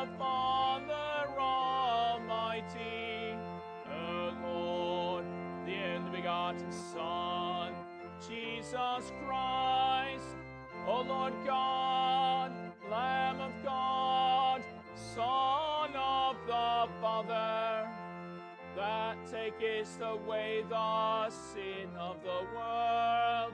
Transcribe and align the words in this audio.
the 0.00 0.06
Father 0.16 1.28
Almighty, 1.38 2.66
O 3.90 4.32
Lord, 4.42 5.24
the 5.66 5.96
only 5.96 6.10
begotten 6.18 6.70
Son, 6.70 7.72
Jesus 8.28 9.12
Christ, 9.26 10.36
O 10.86 11.02
Lord 11.02 11.32
God, 11.44 12.52
Lamb 12.88 13.40
of 13.40 13.52
God, 13.64 14.62
Son 15.14 15.90
of 15.96 16.36
the 16.46 16.88
Father, 17.00 17.88
that 18.76 19.16
takest 19.28 20.00
away 20.00 20.64
the 20.68 21.30
sin 21.30 21.88
of 21.98 22.22
the 22.22 22.46
world, 22.54 23.52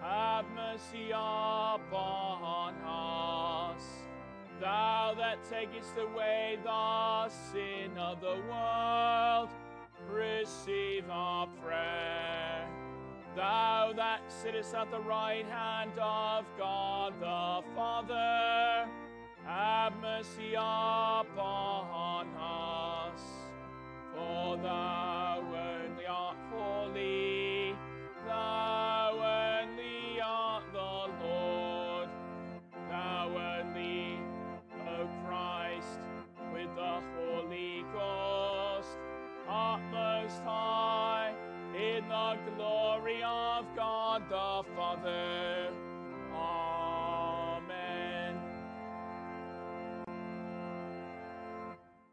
have 0.00 0.44
mercy 0.56 1.10
upon 1.12 2.74
us. 2.84 3.63
Thou 4.64 5.12
that 5.18 5.44
takest 5.44 5.92
away 5.98 6.58
the 6.64 7.28
sin 7.28 7.98
of 7.98 8.22
the 8.22 8.40
world, 8.48 9.50
receive 10.10 11.04
our 11.10 11.46
prayer. 11.62 12.66
Thou 13.36 13.92
that 13.94 14.20
sittest 14.32 14.74
at 14.74 14.90
the 14.90 15.00
right 15.00 15.44
hand 15.44 15.98
of 15.98 16.46
God 16.56 17.12
the 17.20 17.62
Father, 17.76 18.88
have 19.44 19.92
mercy 20.00 20.54
upon 20.54 22.26
us. 22.34 23.20
For 24.14 24.56
thou 24.56 25.40
only 25.40 26.06
art 26.06 26.38
holy, 26.50 27.33
most 40.24 40.42
high, 40.44 41.34
in 41.76 42.08
the 42.08 42.38
glory 42.56 43.22
of 43.22 43.66
God 43.76 44.22
the 44.30 44.62
Father. 44.74 45.70
Amen. 46.32 48.40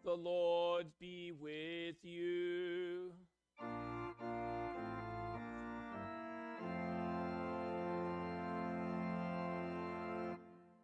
The 0.04 0.14
Lord 0.14 0.88
be 1.00 1.32
with 1.32 2.04
you. 2.04 3.14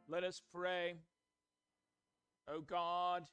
Let 0.08 0.23
us 0.23 0.41
pray. 0.53 0.95
O 2.47 2.62
God, 2.62 3.25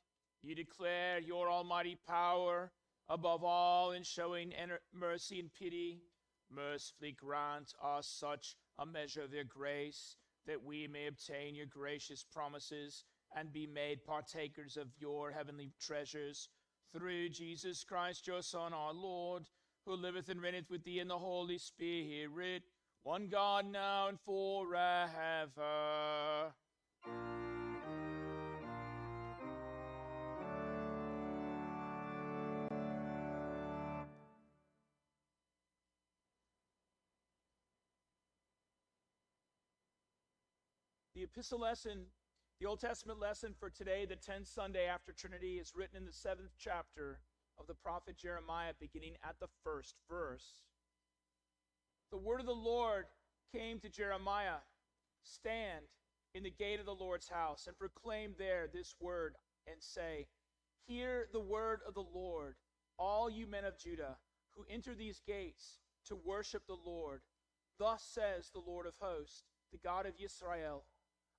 you 0.42 0.56
declare 0.56 1.20
your 1.20 1.48
almighty 1.48 1.97
power 2.08 2.73
above 3.08 3.44
all 3.44 3.92
in 3.92 4.02
showing 4.02 4.52
mercy 4.92 5.41
and 5.41 5.52
pity. 5.52 6.02
Mercifully 6.50 7.12
grant 7.12 7.72
us 7.83 8.06
such 8.06 8.56
a 8.78 8.86
measure 8.86 9.22
of 9.22 9.33
your 9.33 9.44
grace 9.44 10.16
that 10.46 10.62
we 10.62 10.86
may 10.86 11.06
obtain 11.06 11.55
your 11.55 11.66
gracious 11.66 12.22
promises 12.22 13.05
and 13.34 13.52
be 13.52 13.66
made 13.66 14.05
partakers 14.05 14.77
of 14.77 14.88
your 14.98 15.30
heavenly 15.30 15.72
treasures. 15.80 16.48
Through 16.92 17.30
Jesus 17.30 17.83
Christ, 17.83 18.27
your 18.27 18.42
Son, 18.42 18.72
our 18.72 18.92
Lord, 18.92 19.48
who 19.84 19.94
liveth 19.94 20.28
and 20.28 20.41
reigneth 20.41 20.70
with 20.70 20.84
thee 20.84 21.00
in 21.00 21.08
the 21.08 21.18
Holy 21.18 21.58
Spirit, 21.58 22.62
one 23.02 23.28
God 23.28 23.66
now 23.66 24.08
and 24.08 24.20
forever. 24.20 25.55
The 41.14 41.23
epistle 41.23 41.61
lesson, 41.61 42.07
the 42.58 42.67
Old 42.67 42.80
Testament 42.80 43.20
lesson 43.20 43.55
for 43.57 43.70
today, 43.70 44.05
the 44.05 44.17
10th 44.17 44.52
Sunday 44.52 44.86
after 44.86 45.13
Trinity, 45.13 45.58
is 45.58 45.73
written 45.73 45.97
in 45.97 46.07
the 46.07 46.13
seventh 46.13 46.51
chapter 46.58 47.20
of 47.57 47.69
the 47.69 47.75
prophet 47.75 48.17
Jeremiah, 48.17 48.73
beginning 48.80 49.14
at 49.23 49.36
the 49.39 49.47
first 49.63 49.95
verse. 50.11 50.57
The 52.11 52.19
word 52.19 52.41
of 52.41 52.47
the 52.47 52.53
Lord 52.53 53.05
came 53.53 53.79
to 53.79 53.89
Jeremiah 53.89 54.57
Stand 55.23 55.85
in 56.35 56.42
the 56.42 56.51
gate 56.51 56.80
of 56.80 56.86
the 56.86 56.92
Lord's 56.92 57.29
house 57.29 57.69
and 57.69 57.79
proclaim 57.79 58.35
there 58.36 58.67
this 58.67 58.97
word 59.01 59.36
and 59.69 59.77
say, 59.79 60.27
Hear 60.89 61.29
the 61.33 61.39
word 61.39 61.79
of 61.86 61.95
the 61.95 62.05
Lord, 62.13 62.57
all 62.98 63.30
you 63.30 63.47
men 63.47 63.64
of 63.64 63.79
Judah 63.79 64.17
who 64.57 64.64
enter 64.69 64.97
these 64.97 65.23
gates 65.24 65.79
to 66.07 66.17
worship 66.17 66.67
the 66.67 66.77
Lord. 66.85 67.20
Thus 67.79 68.03
says 68.03 68.51
the 68.51 68.58
Lord 68.58 68.86
of 68.86 68.95
hosts, 68.98 69.45
the 69.70 69.79
God 69.79 70.07
of 70.07 70.14
Israel 70.19 70.85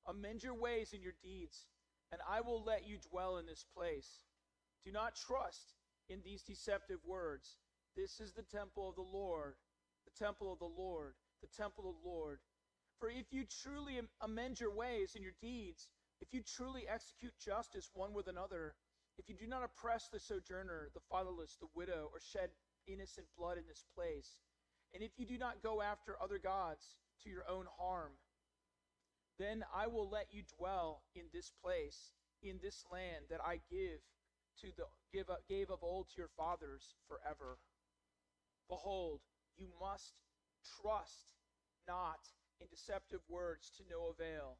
Amend 0.07 0.43
your 0.43 0.53
ways 0.53 0.93
and 0.93 1.01
your 1.01 1.15
deeds, 1.23 1.65
and 2.11 2.21
I 2.29 2.41
will 2.41 2.63
let 2.63 2.87
you 2.87 2.97
dwell 3.09 3.37
in 3.37 3.45
this 3.45 3.65
place. 3.75 4.23
Do 4.85 4.91
not 4.91 5.15
trust 5.15 5.73
in 6.09 6.21
these 6.23 6.43
deceptive 6.43 6.99
words. 7.05 7.57
This 7.95 8.19
is 8.19 8.33
the 8.33 8.43
temple 8.43 8.89
of 8.89 8.95
the 8.95 9.01
Lord, 9.01 9.55
the 10.05 10.25
temple 10.25 10.53
of 10.53 10.59
the 10.59 10.65
Lord, 10.65 11.13
the 11.41 11.47
temple 11.47 11.89
of 11.89 11.95
the 12.01 12.09
Lord. 12.09 12.39
For 12.99 13.09
if 13.09 13.31
you 13.31 13.45
truly 13.45 13.99
amend 14.21 14.59
your 14.59 14.73
ways 14.73 15.13
and 15.15 15.23
your 15.23 15.33
deeds, 15.41 15.89
if 16.21 16.33
you 16.33 16.41
truly 16.41 16.87
execute 16.87 17.33
justice 17.43 17.89
one 17.93 18.13
with 18.13 18.27
another, 18.27 18.75
if 19.17 19.27
you 19.29 19.35
do 19.35 19.47
not 19.47 19.63
oppress 19.63 20.07
the 20.11 20.19
sojourner, 20.19 20.89
the 20.93 21.01
fatherless, 21.09 21.57
the 21.59 21.67
widow, 21.75 22.09
or 22.13 22.19
shed 22.19 22.49
innocent 22.87 23.27
blood 23.37 23.57
in 23.57 23.63
this 23.67 23.83
place, 23.95 24.41
and 24.93 25.03
if 25.03 25.11
you 25.17 25.25
do 25.25 25.37
not 25.37 25.63
go 25.63 25.81
after 25.81 26.15
other 26.21 26.37
gods 26.37 26.95
to 27.23 27.29
your 27.29 27.43
own 27.49 27.65
harm, 27.77 28.11
then 29.39 29.63
I 29.73 29.87
will 29.87 30.09
let 30.09 30.27
you 30.31 30.43
dwell 30.57 31.03
in 31.15 31.23
this 31.33 31.51
place, 31.63 32.11
in 32.41 32.59
this 32.61 32.85
land 32.91 33.25
that 33.29 33.41
I 33.43 33.59
give 33.69 33.99
to 34.61 34.67
the 34.77 34.85
give 35.11 35.27
gave 35.49 35.69
of 35.69 35.83
old 35.83 36.07
to 36.09 36.17
your 36.17 36.31
fathers 36.37 36.95
forever. 37.07 37.57
Behold, 38.69 39.19
you 39.57 39.67
must 39.79 40.13
trust 40.81 41.35
not 41.87 42.19
in 42.59 42.67
deceptive 42.71 43.21
words 43.29 43.71
to 43.77 43.83
no 43.89 44.07
avail. 44.09 44.57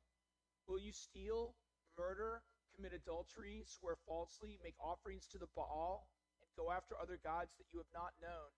Will 0.68 0.80
you 0.80 0.92
steal, 0.92 1.56
murder, 1.98 2.42
commit 2.76 2.94
adultery, 2.94 3.64
swear 3.66 3.96
falsely, 4.08 4.60
make 4.64 4.76
offerings 4.84 5.28
to 5.32 5.38
the 5.38 5.48
Baal, 5.56 6.08
and 6.42 6.50
go 6.58 6.72
after 6.72 6.96
other 7.00 7.20
gods 7.24 7.56
that 7.58 7.72
you 7.72 7.80
have 7.80 7.94
not 7.94 8.12
known? 8.22 8.52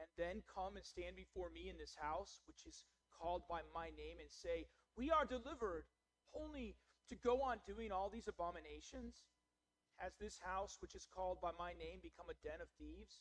And 0.00 0.08
then 0.18 0.42
come 0.52 0.76
and 0.76 0.84
stand 0.84 1.16
before 1.16 1.48
me 1.48 1.68
in 1.70 1.78
this 1.78 1.96
house, 1.96 2.40
which 2.46 2.66
is 2.66 2.84
called 3.16 3.42
by 3.48 3.60
my 3.74 3.88
name, 3.96 4.18
and 4.20 4.30
say, 4.30 4.66
we 4.96 5.10
are 5.10 5.24
delivered 5.24 5.84
only 6.34 6.76
to 7.08 7.16
go 7.16 7.42
on 7.42 7.58
doing 7.66 7.92
all 7.92 8.08
these 8.08 8.28
abominations? 8.28 9.24
Has 9.96 10.12
this 10.20 10.40
house, 10.42 10.78
which 10.80 10.94
is 10.94 11.06
called 11.06 11.38
by 11.40 11.50
my 11.58 11.72
name, 11.72 12.00
become 12.02 12.26
a 12.30 12.46
den 12.46 12.60
of 12.60 12.68
thieves? 12.78 13.20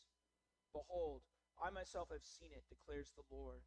Behold, 0.74 1.22
I 1.62 1.70
myself 1.70 2.10
have 2.12 2.24
seen 2.24 2.50
it, 2.52 2.64
declares 2.70 3.12
the 3.16 3.36
Lord. 3.36 3.62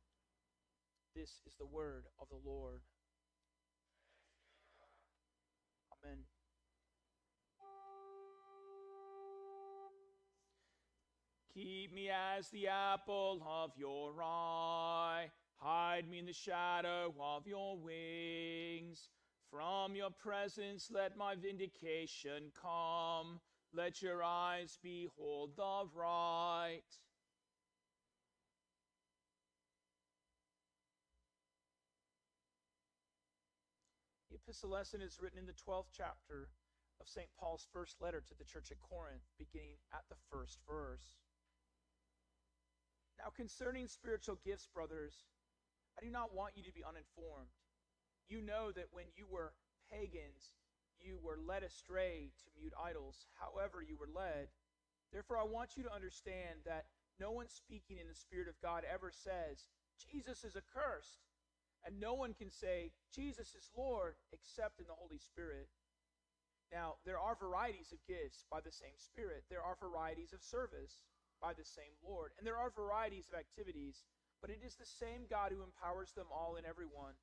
This 1.15 1.43
is 1.47 1.55
the 1.59 1.67
word 1.67 2.05
of 2.21 2.29
the 2.29 2.49
Lord. 2.49 2.81
Amen. 6.05 6.25
Keep 11.55 11.95
me 11.95 12.11
as 12.11 12.49
the 12.49 12.67
apple 12.67 13.41
of 13.47 13.71
your 13.77 14.13
eye. 14.21 15.31
Hide 15.59 16.09
me 16.09 16.19
in 16.19 16.27
the 16.27 16.33
shadow 16.33 17.15
of 17.21 17.47
your 17.47 17.77
wings. 17.77 19.11
From 19.51 19.95
your 19.95 20.11
presence 20.11 20.91
let 20.93 21.17
my 21.17 21.35
vindication 21.35 22.51
come. 22.61 23.41
Let 23.73 24.03
your 24.03 24.23
eyes 24.23 24.79
behold 24.83 25.53
the 25.57 25.89
right. 25.95 26.83
The 34.31 34.37
epistle 34.37 34.71
lesson 34.71 35.01
is 35.01 35.19
written 35.21 35.39
in 35.39 35.47
the 35.47 35.53
12th 35.53 35.91
chapter 35.97 36.49
of 37.01 37.09
St. 37.09 37.29
Paul's 37.39 37.67
first 37.73 38.01
letter 38.01 38.21
to 38.21 38.35
the 38.39 38.45
church 38.45 38.71
at 38.71 38.81
Corinth, 38.81 39.23
beginning 39.39 39.77
at 39.93 40.05
the 40.09 40.17
first 40.31 40.59
verse. 40.69 41.19
Now, 43.19 43.31
concerning 43.35 43.89
spiritual 43.89 44.39
gifts, 44.45 44.69
brothers, 44.73 45.25
I 45.99 46.05
do 46.05 46.11
not 46.11 46.35
want 46.35 46.57
you 46.57 46.63
to 46.65 46.73
be 46.73 46.85
uninformed. 46.85 47.55
You 48.29 48.41
know 48.41 48.73
that 48.73 48.93
when 48.93 49.07
you 49.15 49.27
were 49.31 49.53
pagans, 49.91 50.57
you 51.01 51.19
were 51.23 51.39
led 51.39 51.63
astray 51.63 52.33
to 52.41 52.59
mute 52.59 52.73
idols, 52.75 53.27
however, 53.35 53.83
you 53.83 53.97
were 53.97 54.09
led. 54.09 54.49
Therefore, 55.13 55.39
I 55.39 55.45
want 55.45 55.77
you 55.77 55.85
to 55.85 55.93
understand 55.95 56.65
that 56.65 56.87
no 57.21 57.31
one 57.31 57.49
speaking 57.49 57.99
in 58.01 58.09
the 58.09 58.15
Spirit 58.15 58.49
of 58.49 58.61
God 58.63 58.83
ever 58.83 59.13
says, 59.13 59.69
Jesus 60.01 60.43
is 60.43 60.57
accursed. 60.57 61.23
And 61.85 62.01
no 62.01 62.15
one 62.15 62.33
can 62.33 62.51
say, 62.51 62.91
Jesus 63.13 63.55
is 63.55 63.71
Lord, 63.77 64.17
except 64.33 64.81
in 64.81 64.89
the 64.89 64.97
Holy 64.97 65.19
Spirit. 65.19 65.69
Now, 66.73 66.97
there 67.05 67.21
are 67.21 67.37
varieties 67.37 67.93
of 67.93 68.01
gifts 68.09 68.49
by 68.51 68.65
the 68.65 68.73
same 68.73 68.97
Spirit. 68.97 69.45
There 69.51 69.63
are 69.63 69.77
varieties 69.77 70.33
of 70.33 70.43
service 70.43 70.99
by 71.45 71.53
the 71.53 71.65
same 71.65 71.93
Lord. 72.01 72.33
And 72.39 72.47
there 72.47 72.57
are 72.57 72.73
varieties 72.73 73.29
of 73.29 73.39
activities, 73.39 74.03
but 74.45 74.53
it 74.53 74.61
is 74.61 74.77
the 74.77 74.85
same 75.01 75.25
God 75.25 75.57
who 75.57 75.65
empowers 75.65 76.13
them 76.13 76.29
all 76.29 76.61
in 76.61 76.69
everyone. 76.69 77.17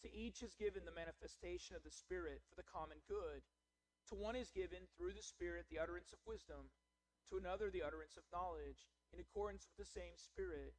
To 0.00 0.08
each 0.08 0.40
is 0.40 0.56
given 0.56 0.88
the 0.88 0.96
manifestation 0.96 1.76
of 1.76 1.84
the 1.84 1.92
Spirit 1.92 2.40
for 2.48 2.56
the 2.56 2.64
common 2.64 3.04
good. 3.04 3.44
To 4.08 4.16
one 4.16 4.32
is 4.32 4.48
given, 4.48 4.88
through 4.96 5.12
the 5.12 5.20
Spirit, 5.20 5.68
the 5.68 5.76
utterance 5.76 6.16
of 6.16 6.24
wisdom, 6.24 6.72
to 7.28 7.36
another, 7.36 7.68
the 7.68 7.84
utterance 7.84 8.16
of 8.16 8.24
knowledge, 8.32 8.88
in 9.12 9.20
accordance 9.20 9.68
with 9.68 9.76
the 9.76 9.92
same 9.92 10.16
Spirit, 10.16 10.72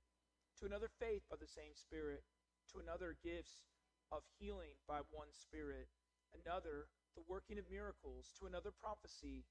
to 0.58 0.66
another, 0.66 0.90
faith 0.90 1.22
by 1.30 1.38
the 1.38 1.46
same 1.46 1.78
Spirit, 1.78 2.26
to 2.74 2.82
another, 2.82 3.14
gifts 3.22 3.62
of 4.10 4.26
healing 4.42 4.82
by 4.90 5.06
one 5.14 5.30
Spirit, 5.38 5.86
another, 6.34 6.90
the 7.14 7.30
working 7.30 7.62
of 7.62 7.70
miracles, 7.70 8.34
to 8.42 8.50
another, 8.50 8.74
prophecy, 8.74 9.46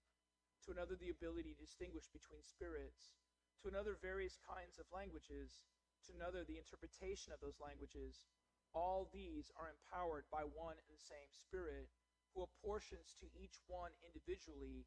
to 0.67 0.75
another, 0.75 0.99
the 0.99 1.15
ability 1.15 1.55
to 1.55 1.63
distinguish 1.63 2.11
between 2.11 2.43
spirits, 2.43 3.15
to 3.63 3.71
another, 3.71 3.95
various 4.03 4.35
kinds 4.43 4.83
of 4.83 4.91
languages, 4.91 5.63
to 6.07 6.13
another, 6.17 6.45
the 6.45 6.59
interpretation 6.59 7.33
of 7.33 7.41
those 7.41 7.61
languages. 7.61 8.27
All 8.75 9.09
these 9.13 9.51
are 9.57 9.71
empowered 9.71 10.25
by 10.31 10.43
one 10.43 10.77
and 10.77 10.91
the 10.91 10.99
same 10.99 11.31
Spirit, 11.31 11.89
who 12.35 12.43
apportions 12.43 13.15
to 13.21 13.27
each 13.39 13.63
one 13.67 13.93
individually 14.03 14.87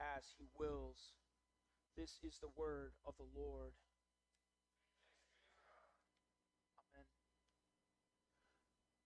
as 0.00 0.24
he 0.38 0.48
wills. 0.58 1.12
This 1.96 2.18
is 2.22 2.38
the 2.40 2.48
word 2.56 2.92
of 3.06 3.14
the 3.18 3.28
Lord. 3.38 3.72
Amen. 6.80 7.06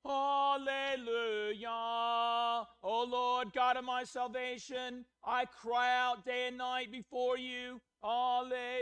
Hallelujah. 0.04 1.68
O 2.82 3.04
Lord 3.04 3.52
God 3.52 3.76
of 3.76 3.84
my 3.84 4.04
salvation, 4.04 5.04
I 5.24 5.44
cry 5.44 5.94
out 5.96 6.24
day 6.24 6.48
and 6.48 6.58
night 6.58 6.90
before 6.90 7.36
you. 7.36 7.80
Hallelujah. 8.02 8.80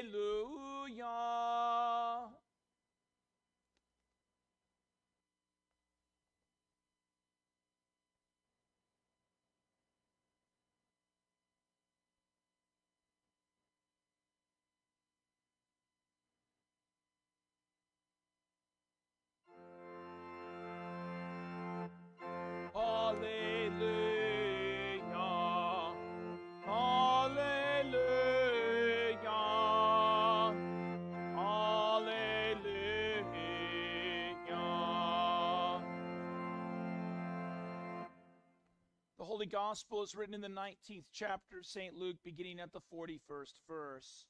Holy 39.38 39.46
Gospel 39.46 40.02
is 40.02 40.16
written 40.16 40.34
in 40.34 40.40
the 40.40 40.48
19th 40.48 41.04
chapter 41.12 41.58
of 41.60 41.64
St. 41.64 41.94
Luke, 41.94 42.16
beginning 42.24 42.58
at 42.58 42.72
the 42.72 42.80
41st 42.92 43.52
verse. 43.68 44.26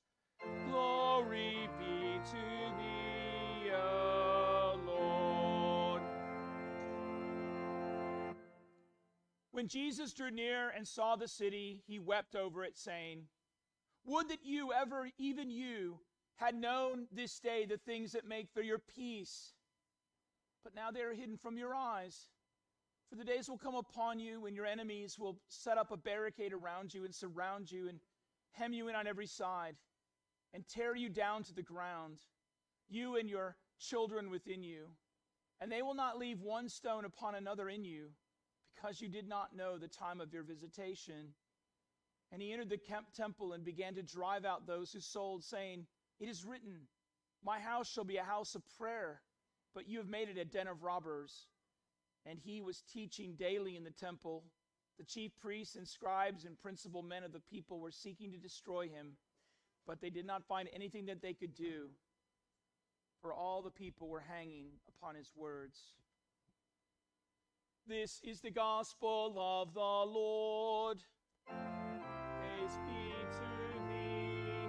Glory 0.68 1.66
be 1.78 2.20
to 2.26 2.36
thee, 2.76 3.70
O 3.72 4.78
Lord. 4.84 6.02
When 9.50 9.66
Jesus 9.66 10.12
drew 10.12 10.30
near 10.30 10.68
and 10.76 10.86
saw 10.86 11.16
the 11.16 11.26
city, 11.26 11.80
he 11.86 11.98
wept 11.98 12.36
over 12.36 12.62
it, 12.62 12.76
saying, 12.76 13.22
Would 14.04 14.28
that 14.28 14.44
you 14.44 14.74
ever, 14.74 15.08
even 15.16 15.50
you, 15.50 16.00
had 16.36 16.54
known 16.54 17.06
this 17.10 17.40
day 17.40 17.64
the 17.64 17.78
things 17.78 18.12
that 18.12 18.28
make 18.28 18.50
for 18.52 18.60
your 18.60 18.78
peace. 18.78 19.54
But 20.62 20.74
now 20.74 20.90
they 20.90 21.00
are 21.00 21.14
hidden 21.14 21.38
from 21.38 21.56
your 21.56 21.74
eyes. 21.74 22.28
For 23.08 23.16
the 23.16 23.24
days 23.24 23.48
will 23.48 23.58
come 23.58 23.74
upon 23.74 24.20
you 24.20 24.40
when 24.40 24.54
your 24.54 24.66
enemies 24.66 25.18
will 25.18 25.40
set 25.48 25.78
up 25.78 25.90
a 25.90 25.96
barricade 25.96 26.52
around 26.52 26.92
you 26.92 27.04
and 27.04 27.14
surround 27.14 27.70
you 27.70 27.88
and 27.88 28.00
hem 28.52 28.74
you 28.74 28.88
in 28.88 28.94
on 28.94 29.06
every 29.06 29.26
side 29.26 29.76
and 30.52 30.66
tear 30.66 30.94
you 30.94 31.08
down 31.08 31.42
to 31.44 31.54
the 31.54 31.62
ground, 31.62 32.18
you 32.88 33.16
and 33.16 33.28
your 33.28 33.56
children 33.78 34.30
within 34.30 34.62
you. 34.62 34.88
And 35.60 35.72
they 35.72 35.82
will 35.82 35.94
not 35.94 36.18
leave 36.18 36.40
one 36.40 36.68
stone 36.68 37.04
upon 37.04 37.34
another 37.34 37.68
in 37.68 37.84
you 37.84 38.08
because 38.74 39.00
you 39.00 39.08
did 39.08 39.26
not 39.26 39.56
know 39.56 39.78
the 39.78 39.88
time 39.88 40.20
of 40.20 40.32
your 40.32 40.42
visitation. 40.42 41.34
And 42.30 42.42
he 42.42 42.52
entered 42.52 42.68
the 42.68 42.80
temple 43.16 43.54
and 43.54 43.64
began 43.64 43.94
to 43.94 44.02
drive 44.02 44.44
out 44.44 44.66
those 44.66 44.92
who 44.92 45.00
sold, 45.00 45.42
saying, 45.42 45.86
It 46.20 46.28
is 46.28 46.44
written, 46.44 46.82
My 47.42 47.58
house 47.58 47.90
shall 47.90 48.04
be 48.04 48.18
a 48.18 48.22
house 48.22 48.54
of 48.54 48.62
prayer, 48.78 49.22
but 49.74 49.88
you 49.88 49.98
have 49.98 50.08
made 50.08 50.28
it 50.28 50.36
a 50.36 50.44
den 50.44 50.68
of 50.68 50.82
robbers. 50.82 51.48
And 52.28 52.38
he 52.38 52.60
was 52.60 52.82
teaching 52.92 53.34
daily 53.38 53.76
in 53.76 53.84
the 53.84 53.90
temple. 53.90 54.44
The 54.98 55.04
chief 55.04 55.30
priests 55.40 55.76
and 55.76 55.86
scribes 55.86 56.44
and 56.44 56.58
principal 56.58 57.02
men 57.02 57.24
of 57.24 57.32
the 57.32 57.40
people 57.40 57.78
were 57.78 57.90
seeking 57.90 58.32
to 58.32 58.36
destroy 58.36 58.88
him, 58.88 59.12
but 59.86 60.00
they 60.00 60.10
did 60.10 60.26
not 60.26 60.44
find 60.44 60.68
anything 60.74 61.06
that 61.06 61.22
they 61.22 61.32
could 61.32 61.54
do, 61.54 61.88
for 63.22 63.32
all 63.32 63.62
the 63.62 63.70
people 63.70 64.08
were 64.08 64.24
hanging 64.28 64.66
upon 64.88 65.14
his 65.14 65.30
words. 65.36 65.78
This 67.86 68.20
is 68.22 68.40
the 68.40 68.50
gospel 68.50 69.34
of 69.38 69.72
the 69.72 69.80
Lord. 69.80 70.98
Praise 71.46 72.78
be 72.86 73.12
to 73.32 73.48
thee, 73.88 74.68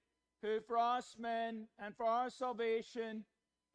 who 0.41 0.59
for 0.67 0.77
us 0.77 1.15
men 1.19 1.67
and 1.79 1.95
for 1.95 2.05
our 2.05 2.29
salvation 2.29 3.23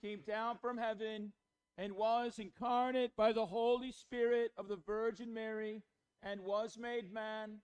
came 0.03 0.21
down 0.27 0.57
from 0.59 0.77
heaven 0.77 1.33
and 1.79 1.93
was 1.93 2.39
incarnate 2.39 3.13
by 3.17 3.33
the 3.33 3.47
Holy 3.47 3.93
Spirit 3.93 4.51
of 4.57 4.69
the 4.69 4.79
Virgin 4.87 5.33
Mary 5.33 5.83
and 6.23 6.41
was 6.41 6.79
made 6.79 7.13
man 7.13 7.59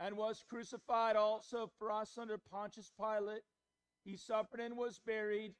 and 0.00 0.16
was 0.16 0.44
crucified 0.48 1.16
also 1.16 1.70
for 1.78 1.90
us 1.90 2.16
under 2.18 2.38
Pontius 2.38 2.92
Pilate. 2.98 3.42
He 4.04 4.16
suffered 4.16 4.60
and 4.60 4.76
was 4.76 5.00
buried, 5.04 5.54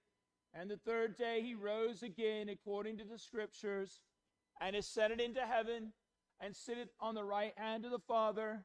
and 0.55 0.71
the 0.71 0.78
third 0.78 1.17
day 1.17 1.43
he 1.43 1.55
rose 1.55 2.02
again 2.02 2.49
according 2.49 2.97
to 2.99 3.05
the 3.05 3.19
Scriptures 3.19 4.00
and 4.61 4.75
ascended 4.75 5.21
into 5.21 5.40
heaven 5.40 5.93
and 6.40 6.57
sitteth 6.57 6.90
on 7.00 7.14
the 7.14 7.25
right 7.25 7.52
hand 7.57 7.85
of 7.85 7.90
the 7.90 7.99
Father 7.99 8.64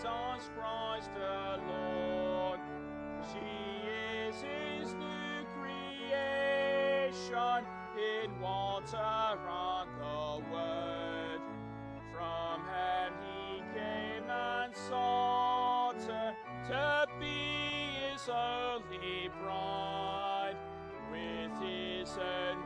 Jesus 0.00 0.48
Christ 0.56 1.10
the 1.14 1.60
Lord. 1.68 2.60
She 3.30 3.86
is 4.26 4.36
his 4.36 4.94
new 4.94 5.44
creation 5.60 6.16
in 7.98 8.40
water 8.40 8.96
and 8.96 9.90
the 10.00 10.40
word. 10.50 11.40
From 12.14 12.64
heaven 12.64 13.12
he 13.20 13.60
came 13.78 14.30
and 14.30 14.74
sought 14.74 16.00
her 16.08 16.34
to 16.68 17.06
be 17.20 17.36
his 18.10 18.26
only 18.30 19.28
bride. 19.42 20.56
With 21.10 21.52
his 21.60 22.16
own 22.16 22.56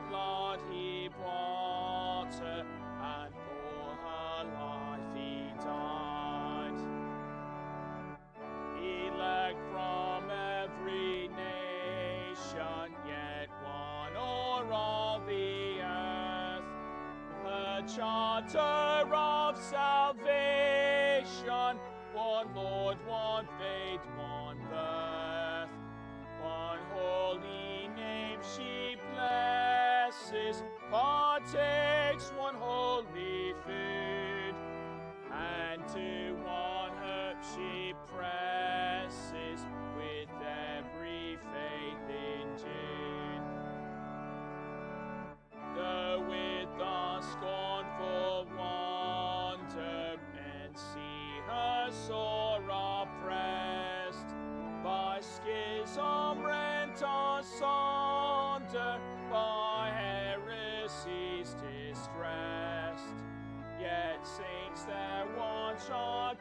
partakes 30.91 32.31
one 32.37 32.55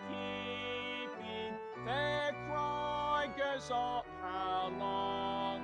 keeping, 0.09 1.55
their 1.85 2.35
cry 2.49 3.29
goes 3.37 3.71
up. 3.71 4.07
How 4.23 4.73
long, 4.79 5.61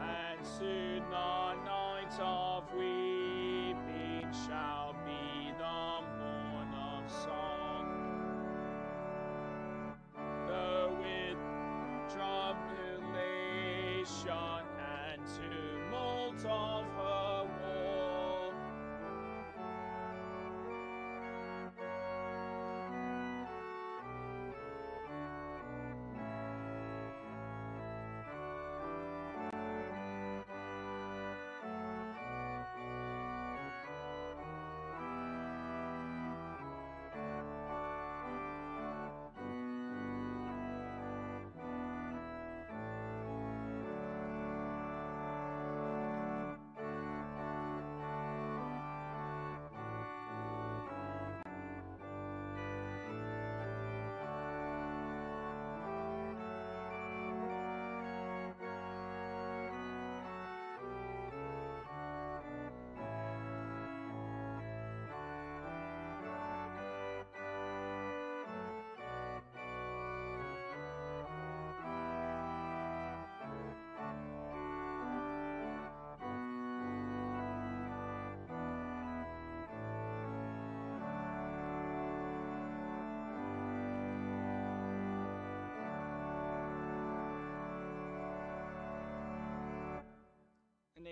and 0.00 0.46
soon 0.46 1.02
the 1.10 1.54
night 1.64 2.20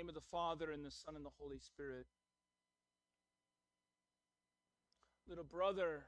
name 0.03 0.09
of 0.09 0.15
the 0.17 0.21
Father, 0.33 0.73
and 0.73 0.85
the 0.85 0.91
Son, 0.91 1.15
and 1.15 1.25
the 1.25 1.31
Holy 1.39 1.61
Spirit. 1.61 2.07
Little 5.29 5.45
brother, 5.45 6.03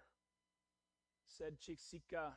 said 1.29 1.61
Chiksika. 1.61 2.33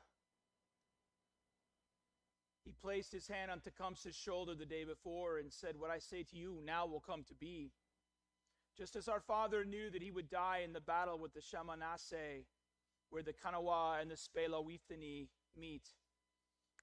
He 2.63 2.73
placed 2.79 3.11
his 3.11 3.27
hand 3.27 3.49
on 3.49 3.59
Tecumseh's 3.59 4.15
shoulder 4.15 4.53
the 4.53 4.67
day 4.67 4.83
before 4.83 5.39
and 5.39 5.51
said, 5.51 5.79
What 5.79 5.89
I 5.89 5.97
say 5.97 6.21
to 6.29 6.37
you 6.37 6.61
now 6.63 6.85
will 6.85 6.99
come 6.99 7.23
to 7.23 7.33
be. 7.33 7.71
Just 8.77 8.95
as 8.95 9.07
our 9.07 9.21
father 9.21 9.65
knew 9.65 9.89
that 9.89 10.03
he 10.03 10.11
would 10.11 10.29
die 10.29 10.61
in 10.63 10.73
the 10.73 10.81
battle 10.81 11.17
with 11.17 11.33
the 11.33 11.41
Shemanese, 11.41 12.45
where 13.09 13.23
the 13.23 13.33
Kanawha 13.33 13.97
and 13.99 14.11
the 14.11 14.15
Spelawithani 14.15 15.29
meet, 15.59 15.87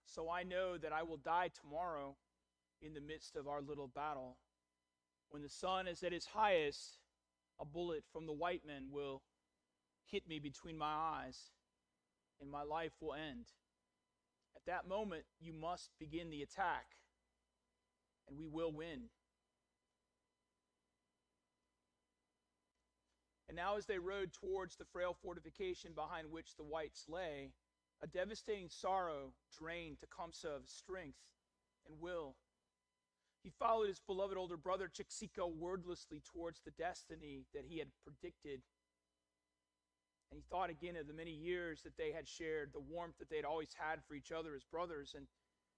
so 0.04 0.28
I 0.28 0.42
know 0.42 0.78
that 0.78 0.92
I 0.92 1.04
will 1.04 1.18
die 1.18 1.50
tomorrow 1.62 2.16
in 2.82 2.92
the 2.92 3.00
midst 3.00 3.36
of 3.36 3.46
our 3.46 3.62
little 3.62 3.86
battle. 3.86 4.36
When 5.30 5.42
the 5.42 5.48
sun 5.48 5.88
is 5.88 6.02
at 6.02 6.12
its 6.12 6.26
highest, 6.26 6.98
a 7.60 7.64
bullet 7.64 8.04
from 8.12 8.26
the 8.26 8.32
white 8.32 8.62
men 8.66 8.88
will 8.90 9.22
hit 10.06 10.28
me 10.28 10.38
between 10.38 10.78
my 10.78 10.92
eyes, 10.92 11.50
and 12.40 12.50
my 12.50 12.62
life 12.62 12.92
will 13.00 13.14
end. 13.14 13.46
At 14.54 14.66
that 14.66 14.88
moment, 14.88 15.24
you 15.40 15.52
must 15.52 15.90
begin 15.98 16.30
the 16.30 16.42
attack, 16.42 16.86
and 18.28 18.38
we 18.38 18.46
will 18.46 18.72
win. 18.72 19.10
And 23.48 23.56
now, 23.56 23.76
as 23.76 23.86
they 23.86 23.98
rode 23.98 24.32
towards 24.32 24.76
the 24.76 24.84
frail 24.84 25.16
fortification 25.22 25.92
behind 25.94 26.30
which 26.30 26.56
the 26.56 26.64
whites 26.64 27.06
lay, 27.08 27.52
a 28.02 28.06
devastating 28.06 28.68
sorrow 28.68 29.32
drained 29.56 29.98
Tecumseh 30.00 30.48
of 30.48 30.68
strength 30.68 31.18
and 31.86 32.00
will. 32.00 32.36
Followed 33.58 33.88
his 33.88 34.00
beloved 34.00 34.36
older 34.36 34.56
brother 34.56 34.88
Chiksika 34.88 35.46
wordlessly 35.46 36.20
towards 36.32 36.60
the 36.60 36.72
destiny 36.72 37.46
that 37.54 37.64
he 37.66 37.78
had 37.78 37.88
predicted. 38.02 38.62
And 40.30 40.38
he 40.38 40.44
thought 40.50 40.70
again 40.70 40.96
of 40.96 41.06
the 41.06 41.14
many 41.14 41.30
years 41.30 41.82
that 41.82 41.96
they 41.96 42.10
had 42.10 42.26
shared, 42.26 42.72
the 42.72 42.80
warmth 42.80 43.18
that 43.18 43.30
they 43.30 43.36
had 43.36 43.44
always 43.44 43.74
had 43.78 44.00
for 44.06 44.14
each 44.14 44.32
other 44.32 44.54
as 44.54 44.64
brothers, 44.64 45.14
and 45.16 45.26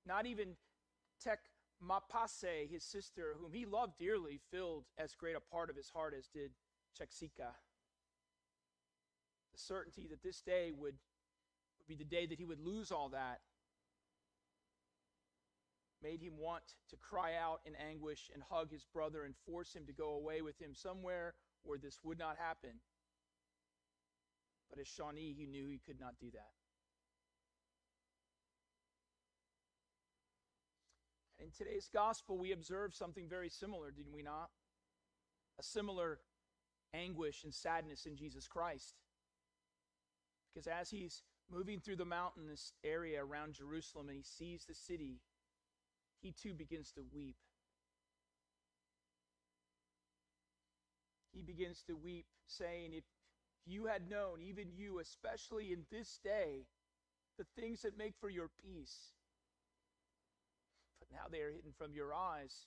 not 0.06 0.24
even 0.24 0.56
Tek 1.20 1.40
Mapase, 1.82 2.70
his 2.70 2.82
sister, 2.82 3.34
whom 3.38 3.52
he 3.52 3.66
loved 3.66 3.98
dearly, 3.98 4.40
filled 4.50 4.84
as 4.96 5.14
great 5.14 5.36
a 5.36 5.40
part 5.40 5.68
of 5.68 5.76
his 5.76 5.90
heart 5.90 6.14
as 6.16 6.28
did 6.28 6.52
Chiksika. 6.98 7.52
The 9.52 9.58
certainty 9.58 10.06
that 10.08 10.22
this 10.22 10.40
day 10.40 10.70
would, 10.72 10.94
would 11.78 11.86
be 11.86 11.94
the 11.94 12.04
day 12.04 12.24
that 12.24 12.38
he 12.38 12.44
would 12.44 12.60
lose 12.60 12.90
all 12.90 13.10
that 13.10 13.40
made 16.06 16.22
him 16.22 16.34
want 16.38 16.62
to 16.88 16.96
cry 16.96 17.32
out 17.34 17.60
in 17.66 17.72
anguish 17.76 18.30
and 18.32 18.42
hug 18.48 18.70
his 18.70 18.86
brother 18.92 19.24
and 19.24 19.34
force 19.44 19.74
him 19.74 19.84
to 19.86 19.92
go 19.92 20.10
away 20.10 20.40
with 20.40 20.60
him 20.60 20.72
somewhere 20.72 21.34
where 21.64 21.78
this 21.78 21.98
would 22.04 22.18
not 22.18 22.36
happen. 22.38 22.70
But 24.70 24.78
as 24.78 24.86
Shawnee, 24.86 25.34
he 25.36 25.46
knew 25.46 25.66
he 25.66 25.80
could 25.84 25.98
not 25.98 26.14
do 26.20 26.30
that. 26.32 26.50
In 31.42 31.50
today's 31.50 31.88
gospel, 31.92 32.38
we 32.38 32.52
observe 32.52 32.94
something 32.94 33.28
very 33.28 33.48
similar, 33.48 33.90
did 33.90 34.06
we 34.12 34.22
not? 34.22 34.50
A 35.58 35.62
similar 35.62 36.20
anguish 36.94 37.42
and 37.44 37.52
sadness 37.52 38.06
in 38.06 38.16
Jesus 38.16 38.46
Christ. 38.46 38.94
Because 40.52 40.66
as 40.66 40.90
he's 40.90 41.22
moving 41.50 41.80
through 41.80 41.96
the 41.96 42.04
mountainous 42.04 42.72
area 42.84 43.24
around 43.24 43.54
Jerusalem 43.54 44.08
and 44.08 44.16
he 44.16 44.22
sees 44.22 44.64
the 44.64 44.74
city, 44.74 45.20
he 46.22 46.32
too 46.32 46.54
begins 46.54 46.92
to 46.92 47.02
weep. 47.14 47.36
He 51.32 51.42
begins 51.42 51.82
to 51.86 51.94
weep, 51.94 52.26
saying, 52.46 52.92
If 52.94 53.04
you 53.66 53.86
had 53.86 54.08
known, 54.08 54.40
even 54.40 54.72
you, 54.74 54.98
especially 55.00 55.72
in 55.72 55.84
this 55.90 56.18
day, 56.24 56.64
the 57.38 57.44
things 57.60 57.82
that 57.82 57.98
make 57.98 58.14
for 58.18 58.30
your 58.30 58.48
peace, 58.64 59.12
but 60.98 61.08
now 61.12 61.26
they 61.30 61.40
are 61.40 61.52
hidden 61.52 61.72
from 61.76 61.92
your 61.92 62.14
eyes. 62.14 62.66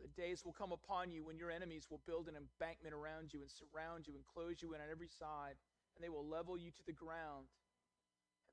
The 0.00 0.22
days 0.22 0.44
will 0.44 0.52
come 0.52 0.72
upon 0.72 1.10
you 1.10 1.24
when 1.24 1.38
your 1.38 1.50
enemies 1.50 1.88
will 1.90 2.00
build 2.06 2.28
an 2.28 2.36
embankment 2.36 2.94
around 2.94 3.32
you 3.32 3.40
and 3.40 3.50
surround 3.50 4.06
you 4.06 4.14
and 4.14 4.24
close 4.26 4.62
you 4.62 4.74
in 4.74 4.80
on 4.80 4.86
every 4.90 5.08
side, 5.08 5.56
and 5.96 6.04
they 6.04 6.10
will 6.10 6.26
level 6.28 6.56
you 6.56 6.70
to 6.70 6.86
the 6.86 6.92
ground 6.92 7.46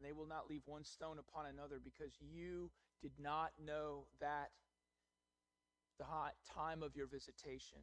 and 0.04 0.10
they 0.10 0.14
will 0.14 0.28
not 0.28 0.50
leave 0.50 0.64
one 0.66 0.84
stone 0.84 1.18
upon 1.18 1.46
another 1.46 1.80
because 1.84 2.14
you 2.20 2.70
did 3.02 3.14
not 3.20 3.52
know 3.64 4.06
that 4.20 4.52
the 5.98 6.06
time 6.54 6.84
of 6.84 6.96
your 6.96 7.08
visitation. 7.08 7.78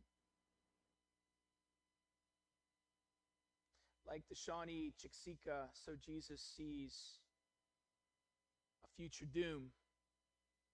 Like 4.07 4.25
the 4.29 4.35
Shawnee 4.35 4.93
Chiksika, 5.01 5.69
so 5.73 5.93
Jesus 6.05 6.43
sees 6.57 7.21
a 8.85 8.89
future 8.97 9.27
doom, 9.33 9.71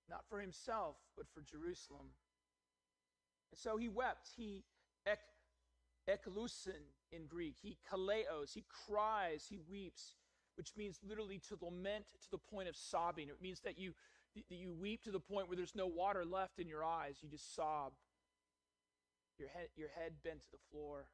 not 0.09 0.25
for 0.29 0.41
himself, 0.41 0.97
but 1.17 1.27
for 1.35 1.43
Jerusalem. 1.43 2.09
And 3.53 3.59
so 3.59 3.77
he 3.77 3.89
wept. 3.89 4.31
He 4.37 4.65
ek, 5.07 5.21
eklusin 6.09 6.81
in 7.13 7.27
Greek. 7.27 7.57
He 7.61 7.77
kaleos. 7.93 8.55
He 8.55 8.65
cries. 8.87 9.47
He 9.49 9.61
weeps 9.71 10.15
which 10.57 10.73
means 10.77 10.99
literally 11.07 11.41
to 11.49 11.57
lament 11.61 12.07
to 12.23 12.31
the 12.31 12.39
point 12.39 12.69
of 12.69 12.77
sobbing. 12.77 13.29
It 13.29 13.43
means 13.43 13.61
that 13.61 13.79
you 13.79 13.95
that 14.35 14.57
you 14.57 14.71
weep 14.71 15.03
to 15.05 15.11
the 15.11 15.21
point 15.21 15.49
where 15.49 15.57
there's 15.57 15.75
no 15.75 15.87
water 15.87 16.25
left 16.25 16.59
in 16.59 16.69
your 16.69 16.85
eyes. 16.85 17.17
You 17.23 17.29
just 17.29 17.55
sob. 17.55 17.93
Your 19.39 19.49
head, 19.49 19.69
your 19.77 19.89
head 19.89 20.13
bent 20.23 20.41
to 20.41 20.51
the 20.51 20.59
floor. 20.71 21.07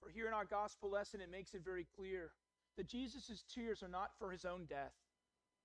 For 0.00 0.10
here 0.10 0.28
in 0.28 0.32
our 0.32 0.44
gospel 0.44 0.90
lesson, 0.90 1.20
it 1.20 1.30
makes 1.30 1.54
it 1.54 1.64
very 1.64 1.86
clear 1.96 2.30
that 2.76 2.88
Jesus' 2.88 3.44
tears 3.52 3.82
are 3.82 3.88
not 3.88 4.10
for 4.18 4.30
his 4.30 4.44
own 4.44 4.66
death 4.66 4.92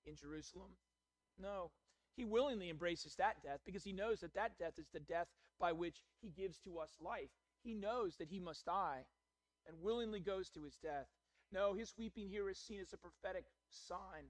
in 0.06 0.16
Jerusalem. 0.16 0.70
No, 1.40 1.72
he 2.16 2.26
willingly 2.26 2.70
embraces 2.70 3.16
that 3.16 3.44
death 3.44 3.60
because 3.66 3.84
he 3.84 3.94
knows 3.94 4.20
that 4.22 4.34
that 4.34 4.58
death 4.58 4.78
is 4.78 4.88
the 4.94 5.00
death 5.00 5.28
by 5.60 5.72
which 5.72 6.02
he 6.22 6.30
gives 6.30 6.58
to 6.60 6.80
us 6.80 6.98
life. 7.02 7.30
He 7.64 7.74
knows 7.74 8.16
that 8.18 8.30
he 8.30 8.40
must 8.40 8.66
die 8.66 9.06
and 9.68 9.82
willingly 9.82 10.20
goes 10.20 10.50
to 10.50 10.64
his 10.64 10.78
death. 10.78 11.08
No, 11.52 11.74
his 11.74 11.94
weeping 11.98 12.30
here 12.30 12.50
is 12.50 12.58
seen 12.58 12.80
as 12.80 12.94
a 12.94 12.98
prophetic 12.98 13.46
sign. 13.70 14.30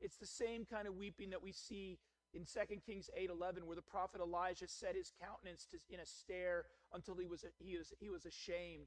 It's 0.00 0.18
the 0.18 0.26
same 0.26 0.64
kind 0.64 0.86
of 0.86 0.94
weeping 0.94 1.30
that 1.30 1.42
we 1.42 1.52
see 1.52 1.98
in 2.32 2.44
2 2.44 2.80
Kings 2.84 3.10
8:11 3.16 3.64
where 3.64 3.76
the 3.76 3.82
prophet 3.82 4.20
Elijah 4.20 4.68
set 4.68 4.94
his 4.94 5.12
countenance 5.20 5.66
to, 5.66 5.78
in 5.88 6.00
a 6.00 6.06
stare 6.06 6.66
until 6.92 7.16
he 7.16 7.26
was 7.26 7.44
he 7.58 7.76
was 7.76 7.92
he 7.98 8.10
was 8.10 8.26
ashamed. 8.26 8.86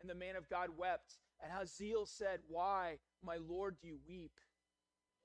And 0.00 0.08
the 0.08 0.14
man 0.14 0.36
of 0.36 0.48
God 0.48 0.70
wept. 0.76 1.18
And 1.42 1.52
Hazael 1.52 2.06
said 2.06 2.40
why 2.48 2.98
my 3.22 3.36
lord 3.36 3.76
do 3.80 3.88
you 3.88 3.98
weep? 4.08 4.38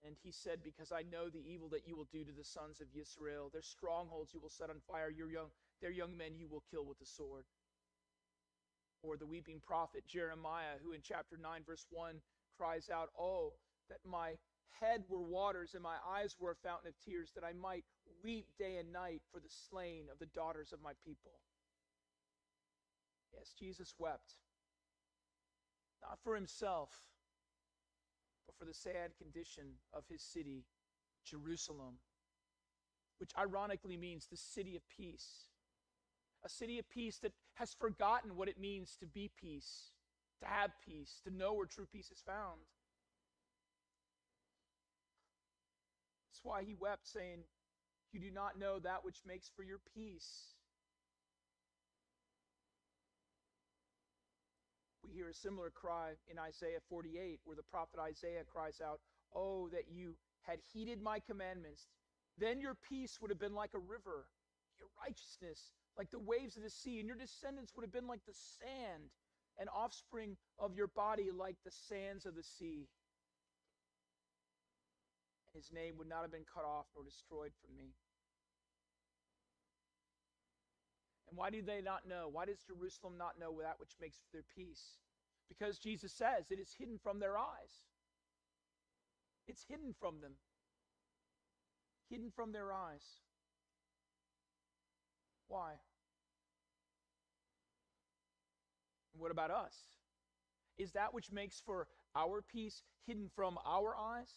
And 0.04 0.16
he 0.24 0.32
said 0.32 0.64
because 0.64 0.92
I 0.92 1.04
know 1.04 1.30
the 1.30 1.46
evil 1.46 1.70
that 1.70 1.88
you 1.88 1.96
will 1.96 2.08
do 2.12 2.24
to 2.24 2.32
the 2.32 2.44
sons 2.44 2.82
of 2.82 2.88
Israel. 2.96 3.50
Their 3.52 3.62
strongholds 3.62 4.34
you 4.34 4.40
will 4.40 4.50
set 4.50 4.70
on 4.70 4.80
fire. 4.88 5.10
Your 5.10 5.30
young 5.30 5.52
their 5.82 5.92
young 5.92 6.18
men 6.18 6.38
you 6.38 6.48
will 6.48 6.64
kill 6.72 6.86
with 6.86 7.00
the 7.00 7.06
sword 7.06 7.46
or 9.02 9.18
the 9.18 9.26
weeping 9.26 9.62
prophet 9.66 10.04
Jeremiah, 10.08 10.78
who 10.84 10.94
in 10.94 11.02
chapter 11.02 11.38
9, 11.42 11.62
verse 11.66 11.86
1 11.90 12.16
cries 12.58 12.90
out, 12.90 13.10
Oh, 13.18 13.54
that 13.90 14.00
my 14.06 14.34
head 14.80 15.04
were 15.10 15.22
waters 15.22 15.74
and 15.74 15.84
my 15.84 15.96
eyes 16.08 16.36
were 16.40 16.52
a 16.52 16.68
fountain 16.68 16.90
of 16.90 16.94
tears, 17.04 17.32
that 17.36 17.44
I 17.44 17.54
might 17.54 17.86
weep 18.24 18.48
day 18.58 18.78
and 18.78 18.92
night 18.92 19.22
for 19.32 19.40
the 19.40 19.50
slain 19.70 20.06
of 20.12 20.20
the 20.20 20.28
daughters 20.28 20.72
of 20.74 20.82
my 20.82 20.92
people. 21.06 21.32
Yes, 23.34 23.54
Jesus 23.58 23.94
wept, 23.98 24.34
not 26.02 26.20
for 26.24 26.36
himself, 26.36 26.90
but 28.46 28.58
for 28.58 28.66
the 28.66 28.74
sad 28.74 29.12
condition 29.22 29.66
of 29.94 30.04
his 30.10 30.22
city, 30.22 30.66
Jerusalem, 31.26 31.96
which 33.20 33.32
ironically 33.38 33.98
means 33.98 34.28
the 34.28 34.38
city 34.38 34.76
of 34.76 34.82
peace 34.90 35.49
a 36.44 36.50
city 36.50 36.80
of 36.80 36.90
peace 36.90 37.18
that 37.20 37.34
has 37.56 37.74
forgotten 37.74 38.36
what 38.36 38.48
it 38.48 38.60
means 38.60 38.96
to 39.00 39.06
be 39.06 39.30
peace, 39.40 39.92
to 40.42 40.48
have 40.48 40.72
peace, 40.86 41.20
to 41.26 41.36
know 41.36 41.54
where 41.54 41.66
true 41.66 41.88
peace 41.92 42.12
is 42.12 42.22
found. 42.26 42.62
That's 46.30 46.44
why 46.44 46.64
he 46.64 46.76
wept, 46.76 47.08
saying, 47.08 47.40
You 48.14 48.20
do 48.20 48.32
not 48.32 48.58
know 48.58 48.80
that 48.80 49.04
which 49.04 49.18
makes 49.28 49.50
for 49.54 49.64
your 49.64 49.80
peace. 49.94 50.54
We 55.04 55.12
hear 55.12 55.30
a 55.30 55.34
similar 55.34 55.72
cry 55.72 56.12
in 56.32 56.40
Isaiah 56.40 56.80
48, 56.88 57.40
where 57.44 57.56
the 57.58 57.64
prophet 57.64 58.00
Isaiah 58.00 58.44
cries 58.48 58.80
out, 58.86 59.00
Oh, 59.36 59.68
that 59.70 59.92
you 59.92 60.16
had 60.44 60.60
heeded 60.72 61.02
my 61.02 61.20
commandments. 61.20 61.88
Then 62.38 62.62
your 62.62 62.76
peace 62.76 63.18
would 63.20 63.32
have 63.32 63.40
been 63.40 63.56
like 63.56 63.74
a 63.74 63.80
river, 63.80 64.28
your 64.80 64.88
righteousness 65.04 65.74
like 66.00 66.10
the 66.12 66.20
waves 66.20 66.56
of 66.56 66.64
the 66.64 66.70
sea, 66.70 67.00
and 67.00 67.08
your 67.08 67.18
descendants 67.18 67.74
would 67.76 67.84
have 67.84 67.92
been 67.92 68.08
like 68.08 68.26
the 68.26 68.34
sand, 68.34 69.12
and 69.60 69.68
offspring 69.76 70.38
of 70.58 70.74
your 70.74 70.88
body 70.88 71.28
like 71.36 71.58
the 71.66 71.72
sands 71.72 72.26
of 72.26 72.36
the 72.36 72.44
sea. 72.44 72.88
His 75.54 75.70
name 75.74 75.96
would 75.98 76.08
not 76.08 76.22
have 76.22 76.32
been 76.32 76.48
cut 76.48 76.64
off 76.64 76.86
nor 76.96 77.04
destroyed 77.04 77.52
from 77.60 77.76
me. 77.76 77.92
And 81.28 81.38
why 81.38 81.50
do 81.50 81.62
they 81.62 81.82
not 81.82 82.08
know? 82.08 82.30
Why 82.32 82.46
does 82.46 82.64
Jerusalem 82.64 83.18
not 83.18 83.38
know 83.38 83.60
that 83.62 83.76
which 83.78 84.00
makes 84.00 84.18
for 84.18 84.32
their 84.32 84.48
peace? 84.56 85.00
Because 85.50 85.78
Jesus 85.80 86.14
says 86.14 86.50
it 86.50 86.60
is 86.60 86.74
hidden 86.80 86.98
from 86.98 87.20
their 87.20 87.38
eyes. 87.38 87.84
It's 89.50 89.66
hidden 89.68 89.94
from 90.00 90.22
them, 90.22 90.34
hidden 92.10 92.32
from 92.34 92.54
their 92.54 92.72
eyes. 92.72 93.04
Why? 95.50 95.74
What 99.20 99.32
about 99.32 99.52
us? 99.52 99.76
Is 100.78 100.94
that 100.94 101.14
which 101.14 101.32
makes 101.32 101.62
for 101.66 101.88
our 102.16 102.42
peace 102.42 102.84
hidden 103.06 103.30
from 103.36 103.58
our 103.66 103.96
eyes? 103.98 104.32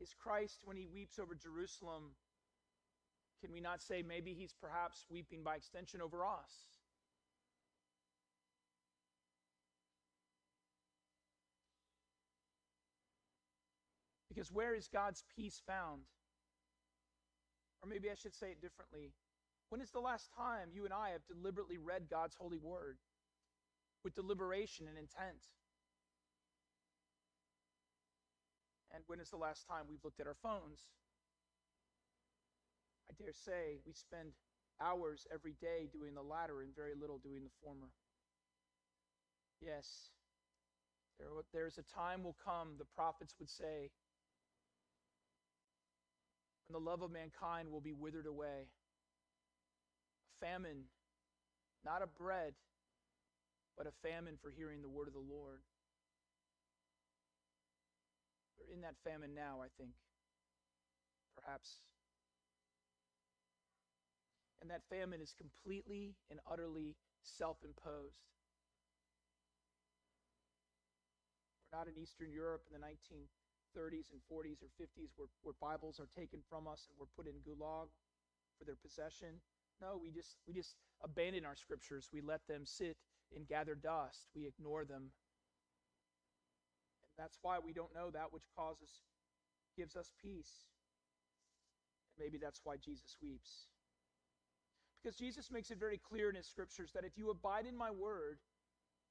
Is 0.00 0.14
Christ, 0.18 0.60
when 0.64 0.76
he 0.76 0.86
weeps 0.86 1.18
over 1.18 1.34
Jerusalem, 1.34 2.12
can 3.40 3.50
we 3.50 3.60
not 3.60 3.80
say 3.80 4.02
maybe 4.06 4.34
he's 4.34 4.52
perhaps 4.52 5.06
weeping 5.10 5.42
by 5.42 5.56
extension 5.56 6.02
over 6.02 6.24
us? 6.24 6.52
Because 14.28 14.52
where 14.52 14.74
is 14.74 14.86
God's 14.86 15.24
peace 15.34 15.62
found? 15.66 16.02
Or 17.82 17.88
maybe 17.88 18.10
I 18.10 18.14
should 18.14 18.34
say 18.34 18.48
it 18.48 18.60
differently. 18.60 19.12
When 19.68 19.80
is 19.80 19.90
the 19.90 20.00
last 20.00 20.30
time 20.36 20.68
you 20.72 20.84
and 20.84 20.94
I 20.94 21.10
have 21.10 21.26
deliberately 21.26 21.78
read 21.78 22.08
God's 22.10 22.36
holy 22.38 22.58
word 22.58 22.98
with 24.04 24.14
deliberation 24.14 24.86
and 24.88 24.96
intent? 24.96 25.42
And 28.94 29.02
when 29.08 29.20
is 29.20 29.30
the 29.30 29.36
last 29.36 29.66
time 29.66 29.84
we've 29.88 30.04
looked 30.04 30.20
at 30.20 30.26
our 30.26 30.36
phones? 30.42 30.88
I 33.10 33.14
dare 33.22 33.32
say 33.32 33.78
we 33.86 33.92
spend 33.92 34.30
hours 34.80 35.26
every 35.32 35.54
day 35.60 35.88
doing 35.92 36.14
the 36.14 36.22
latter 36.22 36.62
and 36.62 36.74
very 36.74 36.94
little 36.98 37.18
doing 37.18 37.42
the 37.42 37.50
former. 37.62 37.88
Yes, 39.60 40.10
there, 41.18 41.28
there's 41.52 41.78
a 41.78 41.82
time 41.82 42.22
will 42.22 42.36
come, 42.44 42.74
the 42.78 42.84
prophets 42.84 43.34
would 43.38 43.48
say, 43.48 43.90
when 46.68 46.82
the 46.82 46.90
love 46.90 47.02
of 47.02 47.10
mankind 47.10 47.70
will 47.70 47.80
be 47.80 47.92
withered 47.92 48.26
away. 48.26 48.68
A 50.40 50.44
famine, 50.44 50.84
not 51.84 52.02
of 52.02 52.14
bread, 52.16 52.54
but 53.76 53.86
a 53.86 53.92
famine 54.02 54.36
for 54.40 54.50
hearing 54.50 54.82
the 54.82 54.88
word 54.88 55.08
of 55.08 55.14
the 55.14 55.20
Lord. 55.20 55.60
We're 58.58 58.74
in 58.74 58.80
that 58.82 58.96
famine 59.04 59.34
now, 59.34 59.60
I 59.62 59.68
think. 59.78 59.92
Perhaps. 61.36 61.80
And 64.60 64.70
that 64.70 64.82
famine 64.90 65.20
is 65.20 65.34
completely 65.36 66.16
and 66.30 66.40
utterly 66.50 66.96
self 67.22 67.58
imposed. 67.62 68.24
We're 71.70 71.78
not 71.78 71.88
in 71.88 72.00
Eastern 72.00 72.32
Europe 72.32 72.64
in 72.72 72.80
the 72.80 72.84
1930s 72.86 74.10
and 74.10 74.20
40s 74.32 74.64
or 74.64 74.72
50s 74.80 75.12
where, 75.16 75.28
where 75.42 75.54
Bibles 75.60 76.00
are 76.00 76.08
taken 76.16 76.40
from 76.48 76.66
us 76.66 76.88
and 76.88 76.96
we're 76.98 77.12
put 77.14 77.28
in 77.28 77.36
gulag 77.44 77.92
for 78.58 78.64
their 78.64 78.80
possession. 78.80 79.38
No, 79.80 79.98
we 80.00 80.10
just 80.10 80.36
we 80.46 80.54
just 80.54 80.74
abandon 81.02 81.44
our 81.44 81.56
scriptures. 81.56 82.08
We 82.12 82.20
let 82.20 82.40
them 82.48 82.64
sit 82.64 82.96
and 83.34 83.46
gather 83.46 83.74
dust. 83.74 84.28
We 84.34 84.46
ignore 84.46 84.84
them. 84.84 85.12
And 87.02 87.12
that's 87.18 87.38
why 87.42 87.58
we 87.58 87.72
don't 87.72 87.94
know 87.94 88.10
that 88.10 88.32
which 88.32 88.44
causes 88.56 88.90
gives 89.76 89.96
us 89.96 90.12
peace. 90.22 90.64
And 92.16 92.24
maybe 92.24 92.38
that's 92.38 92.60
why 92.64 92.76
Jesus 92.76 93.16
weeps. 93.22 93.66
Because 95.02 95.16
Jesus 95.16 95.50
makes 95.50 95.70
it 95.70 95.78
very 95.78 95.98
clear 95.98 96.30
in 96.30 96.36
his 96.36 96.46
scriptures 96.46 96.90
that 96.94 97.04
if 97.04 97.12
you 97.16 97.30
abide 97.30 97.66
in 97.66 97.76
my 97.76 97.90
word, 97.90 98.38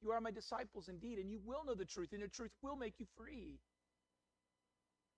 you 0.02 0.12
are 0.12 0.20
my 0.20 0.32
disciples 0.32 0.90
indeed, 0.90 1.20
and 1.20 1.30
you 1.30 1.40
will 1.46 1.64
know 1.66 1.76
the 1.76 1.86
truth, 1.86 2.10
and 2.12 2.22
the 2.22 2.28
truth 2.28 2.52
will 2.62 2.76
make 2.76 2.96
you 3.00 3.06
free. 3.16 3.60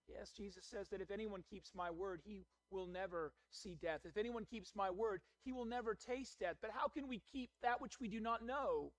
Yes, 0.08 0.32
Jesus 0.32 0.66
says 0.66 0.88
that 0.90 1.02
if 1.02 1.12
anyone 1.12 1.44
keeps 1.50 1.72
my 1.76 1.92
word, 1.92 2.22
he 2.24 2.46
will 2.72 2.88
never 2.88 3.34
see 3.52 3.76
death. 3.82 4.02
If 4.06 4.18
anyone 4.18 4.46
keeps 4.46 4.72
my 4.76 4.90
word, 4.90 5.22
he 5.44 5.52
will 5.52 5.66
never 5.66 5.96
taste 5.96 6.40
death. 6.40 6.56
But 6.62 6.72
how 6.74 6.88
can 6.88 7.08
we 7.08 7.22
keep 7.32 7.50
that 7.62 7.82
which 7.82 8.00
we 8.00 8.08
do 8.08 8.20
not 8.20 8.46
know? 8.46 8.94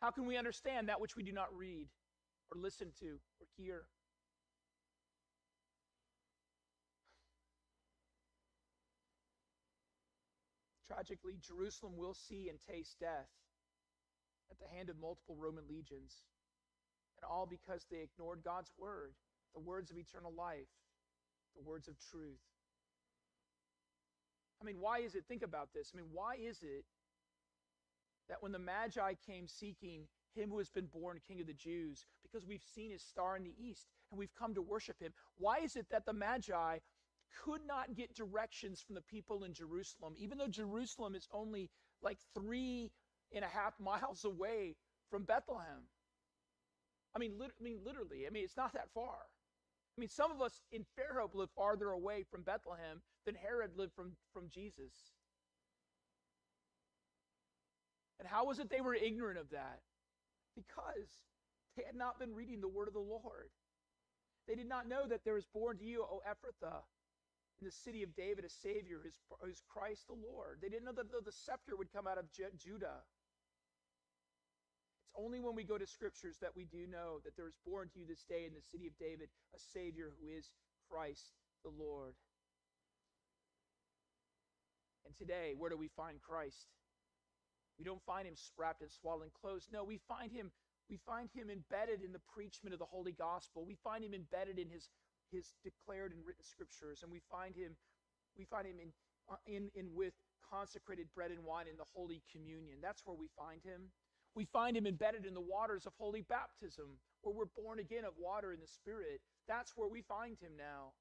How 0.00 0.10
can 0.10 0.26
we 0.26 0.36
understand 0.36 0.88
that 0.88 1.00
which 1.00 1.16
we 1.16 1.22
do 1.22 1.32
not 1.32 1.56
read 1.56 1.88
or 2.50 2.60
listen 2.60 2.88
to 3.00 3.06
or 3.40 3.46
hear? 3.56 3.84
Tragically, 10.86 11.38
Jerusalem 11.40 11.96
will 11.96 12.14
see 12.14 12.48
and 12.48 12.58
taste 12.60 12.96
death 13.00 13.28
at 14.50 14.58
the 14.58 14.66
hand 14.74 14.88
of 14.88 14.98
multiple 14.98 15.36
Roman 15.38 15.64
legions, 15.68 16.22
and 17.20 17.30
all 17.30 17.46
because 17.46 17.86
they 17.90 18.02
ignored 18.02 18.40
God's 18.44 18.70
word, 18.78 19.12
the 19.54 19.60
words 19.60 19.90
of 19.90 19.98
eternal 19.98 20.32
life, 20.36 20.68
the 21.56 21.62
words 21.62 21.88
of 21.88 21.94
truth. 22.10 22.38
I 24.60 24.64
mean, 24.64 24.76
why 24.80 25.00
is 25.00 25.14
it? 25.14 25.24
Think 25.28 25.42
about 25.42 25.68
this. 25.72 25.92
I 25.94 25.96
mean, 25.96 26.08
why 26.12 26.36
is 26.36 26.58
it 26.62 26.84
that 28.28 28.42
when 28.42 28.52
the 28.52 28.58
Magi 28.58 29.14
came 29.26 29.46
seeking 29.46 30.02
him 30.34 30.50
who 30.50 30.58
has 30.58 30.70
been 30.70 30.86
born 30.86 31.20
King 31.26 31.40
of 31.40 31.46
the 31.46 31.52
Jews, 31.52 32.06
because 32.22 32.46
we've 32.46 32.64
seen 32.74 32.90
his 32.90 33.02
star 33.02 33.36
in 33.36 33.44
the 33.44 33.54
east 33.58 33.86
and 34.10 34.18
we've 34.18 34.34
come 34.38 34.54
to 34.54 34.62
worship 34.62 35.00
him, 35.00 35.12
why 35.38 35.58
is 35.58 35.76
it 35.76 35.86
that 35.90 36.06
the 36.06 36.12
Magi 36.12 36.78
could 37.44 37.60
not 37.66 37.94
get 37.94 38.14
directions 38.14 38.80
from 38.80 38.94
the 38.94 39.02
people 39.02 39.44
in 39.44 39.52
Jerusalem, 39.52 40.14
even 40.18 40.38
though 40.38 40.48
Jerusalem 40.48 41.14
is 41.14 41.28
only 41.32 41.70
like 42.02 42.18
three 42.34 42.90
and 43.32 43.44
a 43.44 43.48
half 43.48 43.78
miles 43.78 44.24
away 44.24 44.76
from 45.10 45.22
Bethlehem? 45.24 45.86
I 47.18 47.20
mean, 47.20 47.34
lit- 47.36 47.50
I 47.58 47.64
mean, 47.64 47.78
literally. 47.84 48.28
I 48.28 48.30
mean, 48.30 48.44
it's 48.44 48.56
not 48.56 48.72
that 48.74 48.94
far. 48.94 49.26
I 49.96 49.98
mean, 49.98 50.08
some 50.08 50.30
of 50.30 50.40
us 50.40 50.62
in 50.70 50.86
Fairhope 50.94 51.34
live 51.34 51.48
farther 51.56 51.90
away 51.90 52.24
from 52.30 52.42
Bethlehem 52.42 53.02
than 53.26 53.34
Herod 53.34 53.72
lived 53.76 53.92
from, 53.96 54.12
from 54.32 54.48
Jesus. 54.54 54.94
And 58.20 58.28
how 58.28 58.46
was 58.46 58.60
it 58.60 58.70
they 58.70 58.80
were 58.80 58.94
ignorant 58.94 59.36
of 59.36 59.50
that? 59.50 59.80
Because 60.54 61.10
they 61.76 61.82
had 61.82 61.96
not 61.96 62.20
been 62.20 62.32
reading 62.32 62.60
the 62.60 62.68
word 62.68 62.86
of 62.86 62.94
the 62.94 63.00
Lord. 63.00 63.50
They 64.46 64.54
did 64.54 64.68
not 64.68 64.88
know 64.88 65.06
that 65.08 65.24
there 65.24 65.34
was 65.34 65.46
born 65.52 65.78
to 65.78 65.84
you, 65.84 66.04
O 66.04 66.22
Ephrathah, 66.24 66.82
in 67.60 67.66
the 67.66 67.72
city 67.72 68.04
of 68.04 68.14
David, 68.14 68.44
a 68.44 68.48
Savior, 68.48 69.00
who's, 69.02 69.62
Christ 69.68 70.06
the 70.06 70.14
Lord. 70.14 70.58
They 70.62 70.68
didn't 70.68 70.84
know 70.84 70.92
that 70.92 71.10
the 71.24 71.32
scepter 71.32 71.74
would 71.76 71.92
come 71.92 72.06
out 72.06 72.18
of 72.18 72.26
Judah. 72.56 73.02
It's 75.08 75.16
only 75.16 75.40
when 75.40 75.54
we 75.54 75.64
go 75.64 75.78
to 75.78 75.86
scriptures 75.86 76.36
that 76.42 76.54
we 76.54 76.64
do 76.64 76.86
know 76.86 77.20
that 77.24 77.34
there 77.36 77.48
is 77.48 77.56
born 77.66 77.88
to 77.94 77.98
you 77.98 78.06
this 78.06 78.24
day 78.28 78.44
in 78.44 78.52
the 78.52 78.60
city 78.60 78.86
of 78.86 78.92
David 78.98 79.28
a 79.56 79.58
Savior 79.58 80.12
who 80.20 80.28
is 80.28 80.52
Christ 80.90 81.32
the 81.64 81.70
Lord. 81.70 82.12
And 85.06 85.16
today, 85.16 85.54
where 85.56 85.70
do 85.70 85.76
we 85.78 85.88
find 85.88 86.20
Christ? 86.20 86.68
We 87.78 87.84
don't 87.84 88.04
find 88.04 88.28
him 88.28 88.34
wrapped 88.58 88.82
in 88.82 88.90
swaddling 88.90 89.30
clothes. 89.32 89.68
No, 89.72 89.84
we 89.84 89.98
find 90.08 90.30
him 90.30 90.50
we 90.90 90.98
find 91.04 91.28
him 91.32 91.48
embedded 91.48 92.02
in 92.02 92.12
the 92.12 92.24
preachment 92.32 92.72
of 92.72 92.78
the 92.78 92.88
holy 92.88 93.12
gospel. 93.12 93.64
We 93.64 93.76
find 93.84 94.04
him 94.04 94.12
embedded 94.12 94.58
in 94.58 94.68
his 94.68 94.90
his 95.32 95.54
declared 95.64 96.12
and 96.12 96.20
written 96.24 96.44
scriptures 96.44 97.00
and 97.02 97.12
we 97.12 97.20
find 97.30 97.54
him 97.56 97.76
we 98.36 98.44
find 98.44 98.66
him 98.66 98.76
in 98.80 98.92
in 99.46 99.70
in 99.74 99.94
with 99.94 100.12
consecrated 100.44 101.08
bread 101.14 101.30
and 101.30 101.44
wine 101.44 101.68
in 101.68 101.76
the 101.76 101.88
holy 101.94 102.22
communion. 102.32 102.78
That's 102.82 103.04
where 103.06 103.16
we 103.16 103.28
find 103.36 103.62
him. 103.62 103.92
We 104.34 104.44
find 104.44 104.76
him 104.76 104.86
embedded 104.86 105.26
in 105.26 105.34
the 105.34 105.40
waters 105.40 105.86
of 105.86 105.92
holy 105.98 106.22
baptism, 106.22 106.86
where 107.22 107.34
we're 107.34 107.62
born 107.62 107.78
again 107.78 108.04
of 108.04 108.12
water 108.18 108.52
and 108.52 108.62
the 108.62 108.68
Spirit. 108.68 109.20
That's 109.48 109.72
where 109.76 109.88
we 109.88 110.02
find 110.02 110.36
him 110.38 110.52
now. 110.56 110.92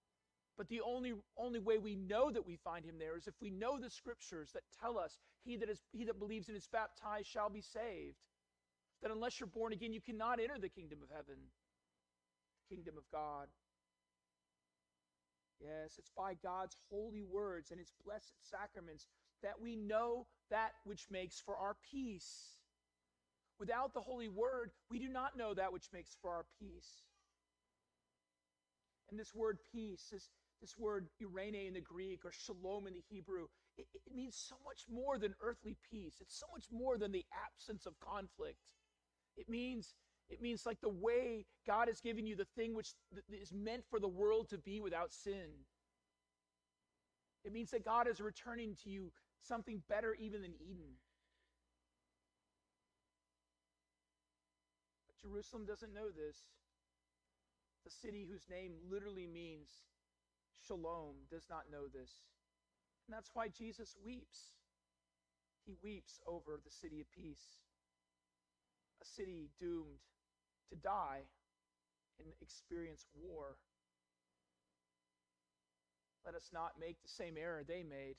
But 0.58 0.70
the 0.70 0.82
only, 0.82 1.14
only 1.38 1.60
way 1.60 1.78
we 1.78 1.96
know 1.96 2.32
that 2.32 2.46
we 2.46 2.58
find 2.64 2.84
him 2.84 2.96
there 2.98 3.16
is 3.16 3.28
if 3.28 3.36
we 3.40 3.52
know 3.52 3.78
the 3.80 3.92
scriptures 3.92 4.50
that 4.54 4.64
tell 4.82 4.98
us 4.98 5.20
he 5.46 5.56
that, 5.58 5.70
is, 5.70 5.80
he 5.94 6.04
that 6.06 6.20
believes 6.20 6.48
and 6.48 6.58
is 6.58 6.68
baptized 6.68 7.28
shall 7.28 7.50
be 7.50 7.62
saved. 7.62 8.18
That 9.04 9.12
unless 9.12 9.40
you're 9.40 9.48
born 9.48 9.72
again, 9.72 9.94
you 9.94 10.02
cannot 10.02 10.40
enter 10.40 10.58
the 10.60 10.70
kingdom 10.70 11.00
of 11.04 11.10
heaven, 11.16 11.36
the 12.68 12.76
kingdom 12.76 12.96
of 12.98 13.04
God. 13.12 13.48
Yes, 15.62 15.96
it's 15.98 16.12
by 16.16 16.34
God's 16.42 16.76
holy 16.90 17.24
words 17.24 17.70
and 17.70 17.80
his 17.80 17.92
blessed 18.04 18.34
sacraments 18.42 19.08
that 19.44 19.62
we 19.62 19.76
know 19.76 20.26
that 20.50 20.72
which 20.84 21.06
makes 21.12 21.40
for 21.40 21.56
our 21.56 21.76
peace. 21.92 22.57
Without 23.60 23.94
the 23.94 24.02
Holy 24.02 24.30
Word, 24.30 24.72
we 24.90 25.00
do 25.00 25.10
not 25.10 25.38
know 25.38 25.54
that 25.54 25.74
which 25.74 25.90
makes 25.92 26.16
for 26.22 26.32
our 26.32 26.46
peace. 26.60 27.04
And 29.10 29.20
this 29.20 29.34
word 29.34 29.58
peace, 29.72 30.08
this, 30.12 30.30
this 30.62 30.78
word 30.78 31.08
eirene 31.22 31.68
in 31.68 31.74
the 31.74 31.82
Greek 31.82 32.26
or 32.26 32.32
shalom 32.32 32.88
in 32.88 32.94
the 32.94 33.04
Hebrew, 33.10 33.48
it, 33.78 33.88
it 33.94 34.14
means 34.14 34.36
so 34.36 34.56
much 34.66 34.84
more 34.92 35.18
than 35.18 35.34
earthly 35.42 35.78
peace. 35.90 36.16
It's 36.20 36.38
so 36.38 36.48
much 36.54 36.66
more 36.72 36.98
than 36.98 37.12
the 37.12 37.26
absence 37.46 37.86
of 37.86 38.00
conflict. 38.00 38.74
It 39.38 39.48
means 39.50 39.94
it 40.30 40.42
means 40.42 40.66
like 40.66 40.82
the 40.82 40.90
way 40.90 41.46
God 41.66 41.88
has 41.88 42.02
given 42.02 42.28
you 42.28 42.36
the 42.36 42.48
thing 42.58 42.76
which 42.76 42.90
is 43.30 43.54
meant 43.54 43.84
for 43.90 43.98
the 43.98 44.10
world 44.10 44.50
to 44.50 44.58
be 44.58 44.82
without 44.82 45.14
sin. 45.14 45.64
It 47.46 47.54
means 47.54 47.72
that 47.72 47.86
God 47.86 48.10
is 48.10 48.20
returning 48.20 48.76
to 48.84 48.90
you 48.90 49.14
something 49.42 49.82
better 49.88 50.18
even 50.20 50.42
than 50.42 50.54
Eden. 50.60 50.98
Jerusalem 55.22 55.66
doesn't 55.66 55.94
know 55.94 56.10
this. 56.10 56.38
The 57.86 57.92
city 57.92 58.28
whose 58.30 58.50
name 58.50 58.74
literally 58.90 59.28
means 59.28 59.70
shalom 60.66 61.16
does 61.32 61.46
not 61.50 61.72
know 61.72 61.88
this. 61.88 62.12
And 63.08 63.16
that's 63.16 63.32
why 63.34 63.48
Jesus 63.48 63.96
weeps. 64.04 64.52
He 65.66 65.76
weeps 65.84 66.20
over 66.26 66.60
the 66.64 66.72
city 66.72 67.02
of 67.02 67.12
peace, 67.12 67.60
a 69.02 69.06
city 69.06 69.50
doomed 69.60 70.00
to 70.70 70.76
die 70.76 71.28
and 72.20 72.30
experience 72.42 73.06
war. 73.14 73.58
Let 76.26 76.36
us 76.36 76.50
not 76.54 76.80
make 76.80 77.02
the 77.02 77.10
same 77.10 77.36
error 77.38 77.64
they 77.68 77.84
made. 77.84 78.16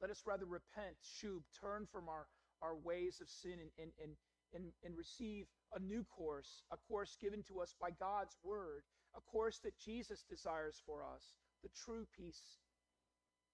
Let 0.00 0.10
us 0.10 0.22
rather 0.26 0.46
repent, 0.46 0.96
shub, 1.04 1.42
turn 1.60 1.86
from 1.90 2.08
our, 2.08 2.26
our 2.60 2.76
ways 2.76 3.20
of 3.20 3.28
sin 3.28 3.60
and, 3.60 3.70
and, 3.78 3.92
and, 4.02 4.12
and, 4.54 4.72
and 4.84 4.96
receive 4.96 5.46
a 5.74 5.80
new 5.80 6.04
course, 6.04 6.62
a 6.70 6.76
course 6.76 7.16
given 7.20 7.42
to 7.48 7.60
us 7.60 7.74
by 7.80 7.90
God's 7.90 8.36
word, 8.44 8.82
a 9.16 9.20
course 9.20 9.58
that 9.64 9.78
Jesus 9.78 10.24
desires 10.28 10.82
for 10.86 11.02
us, 11.04 11.34
the 11.62 11.70
true 11.84 12.06
peace 12.16 12.58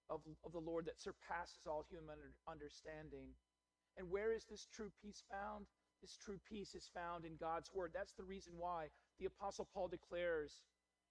of, 0.09 0.21
of 0.45 0.51
the 0.51 0.59
Lord 0.59 0.85
that 0.85 1.01
surpasses 1.01 1.67
all 1.67 1.85
human 1.89 2.17
understanding. 2.47 3.29
And 3.97 4.09
where 4.09 4.33
is 4.33 4.45
this 4.49 4.67
true 4.73 4.91
peace 5.01 5.23
found? 5.29 5.65
This 6.01 6.17
true 6.17 6.39
peace 6.47 6.75
is 6.75 6.89
found 6.93 7.25
in 7.25 7.35
God's 7.39 7.71
word. 7.73 7.91
That's 7.93 8.13
the 8.13 8.23
reason 8.23 8.53
why 8.57 8.87
the 9.19 9.25
Apostle 9.25 9.67
Paul 9.73 9.89
declares 9.89 10.61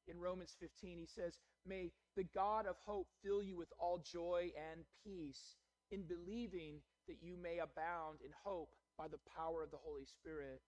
in 0.08 0.18
Romans 0.18 0.56
15, 0.58 0.98
he 0.98 1.06
says, 1.06 1.38
May 1.66 1.92
the 2.16 2.24
God 2.34 2.66
of 2.66 2.76
hope 2.84 3.08
fill 3.22 3.42
you 3.42 3.56
with 3.56 3.68
all 3.78 3.98
joy 3.98 4.50
and 4.72 4.84
peace 5.04 5.56
in 5.90 6.02
believing 6.02 6.80
that 7.06 7.22
you 7.22 7.36
may 7.36 7.58
abound 7.58 8.20
in 8.24 8.32
hope 8.44 8.70
by 8.98 9.06
the 9.06 9.22
power 9.36 9.62
of 9.62 9.70
the 9.70 9.80
Holy 9.80 10.04
Spirit. 10.04 10.60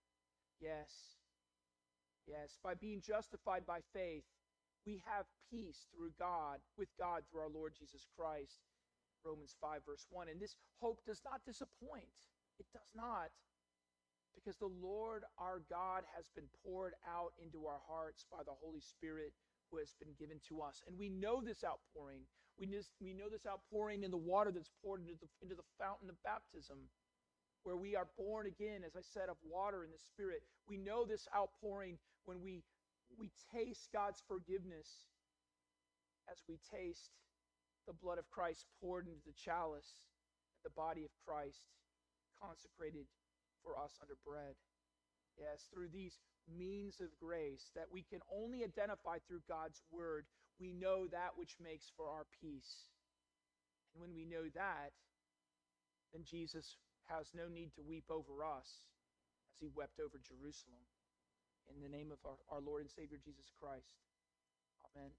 Yes, 0.61 1.19
yes, 2.27 2.57
by 2.63 2.75
being 2.75 3.03
justified 3.03 3.67
by 3.67 3.81
faith, 3.93 4.25
we 4.87 5.03
have 5.05 5.27
peace 5.51 5.89
through 5.93 6.13
God, 6.19 6.61
with 6.79 6.89
God 6.99 7.23
through 7.29 7.43
our 7.43 7.53
Lord 7.53 7.75
Jesus 7.77 8.07
Christ. 8.17 8.63
Romans 9.25 9.55
5, 9.61 9.85
verse 9.85 10.07
1. 10.09 10.29
And 10.29 10.41
this 10.41 10.57
hope 10.81 11.05
does 11.05 11.21
not 11.25 11.45
disappoint. 11.45 12.17
It 12.59 12.67
does 12.73 12.93
not. 12.95 13.29
Because 14.35 14.57
the 14.57 14.73
Lord 14.81 15.25
our 15.37 15.61
God 15.69 16.05
has 16.17 16.31
been 16.35 16.49
poured 16.65 16.95
out 17.05 17.33
into 17.43 17.67
our 17.67 17.81
hearts 17.85 18.25
by 18.31 18.41
the 18.45 18.57
Holy 18.63 18.81
Spirit 18.81 19.35
who 19.71 19.79
has 19.79 19.93
been 20.01 20.15
given 20.19 20.41
to 20.49 20.63
us. 20.63 20.83
And 20.87 20.97
we 20.97 21.11
know 21.11 21.43
this 21.43 21.63
outpouring. 21.65 22.25
We, 22.59 22.67
just, 22.67 22.93
we 23.01 23.13
know 23.13 23.29
this 23.29 23.47
outpouring 23.47 24.03
in 24.03 24.11
the 24.11 24.21
water 24.21 24.51
that's 24.53 24.71
poured 24.83 25.03
into 25.03 25.17
the, 25.21 25.29
into 25.43 25.55
the 25.55 25.67
fountain 25.79 26.09
of 26.09 26.17
baptism, 26.23 26.77
where 27.63 27.77
we 27.77 27.97
are 27.97 28.09
born 28.17 28.47
again, 28.47 28.83
as 28.87 28.97
I 28.97 29.03
said, 29.03 29.29
of 29.29 29.37
water 29.45 29.85
and 29.85 29.93
the 29.93 29.99
Spirit. 29.99 30.43
We 30.69 30.77
know 30.77 31.05
this 31.05 31.29
outpouring 31.35 31.99
when 32.25 32.41
we 32.41 32.63
we 33.19 33.31
taste 33.53 33.91
God's 33.93 34.23
forgiveness 34.29 34.87
as 36.31 36.39
we 36.49 36.59
taste 36.71 37.11
the 37.87 37.93
blood 37.93 38.19
of 38.19 38.31
Christ 38.31 38.67
poured 38.81 39.09
into 39.09 39.27
the 39.27 39.35
chalice, 39.35 40.07
the 40.63 40.71
body 40.71 41.05
of 41.05 41.11
Christ 41.27 41.67
consecrated 42.39 43.07
for 43.65 43.77
us 43.77 43.99
under 44.01 44.17
bread. 44.25 44.55
Yes, 45.37 45.67
through 45.73 45.89
these 45.93 46.19
means 46.47 47.01
of 47.01 47.09
grace 47.19 47.71
that 47.75 47.91
we 47.91 48.03
can 48.03 48.21
only 48.31 48.65
identify 48.65 49.19
through 49.27 49.43
God's 49.49 49.83
word, 49.91 50.27
we 50.59 50.73
know 50.73 51.07
that 51.09 51.37
which 51.37 51.57
makes 51.63 51.91
for 51.97 52.09
our 52.09 52.27
peace. 52.41 52.89
And 53.95 54.01
when 54.01 54.15
we 54.15 54.25
know 54.25 54.49
that, 54.55 54.93
then 56.13 56.23
Jesus 56.25 56.77
has 57.11 57.35
no 57.35 57.49
need 57.49 57.75
to 57.75 57.83
weep 57.83 58.07
over 58.09 58.45
us 58.45 58.87
as 59.51 59.59
he 59.61 59.69
wept 59.75 59.99
over 59.99 60.19
Jerusalem. 60.23 60.87
In 61.75 61.83
the 61.83 61.89
name 61.89 62.11
of 62.11 62.19
our, 62.25 62.39
our 62.51 62.61
Lord 62.61 62.83
and 62.83 62.91
Savior 62.91 63.19
Jesus 63.19 63.51
Christ. 63.61 63.99
Amen. 64.97 65.11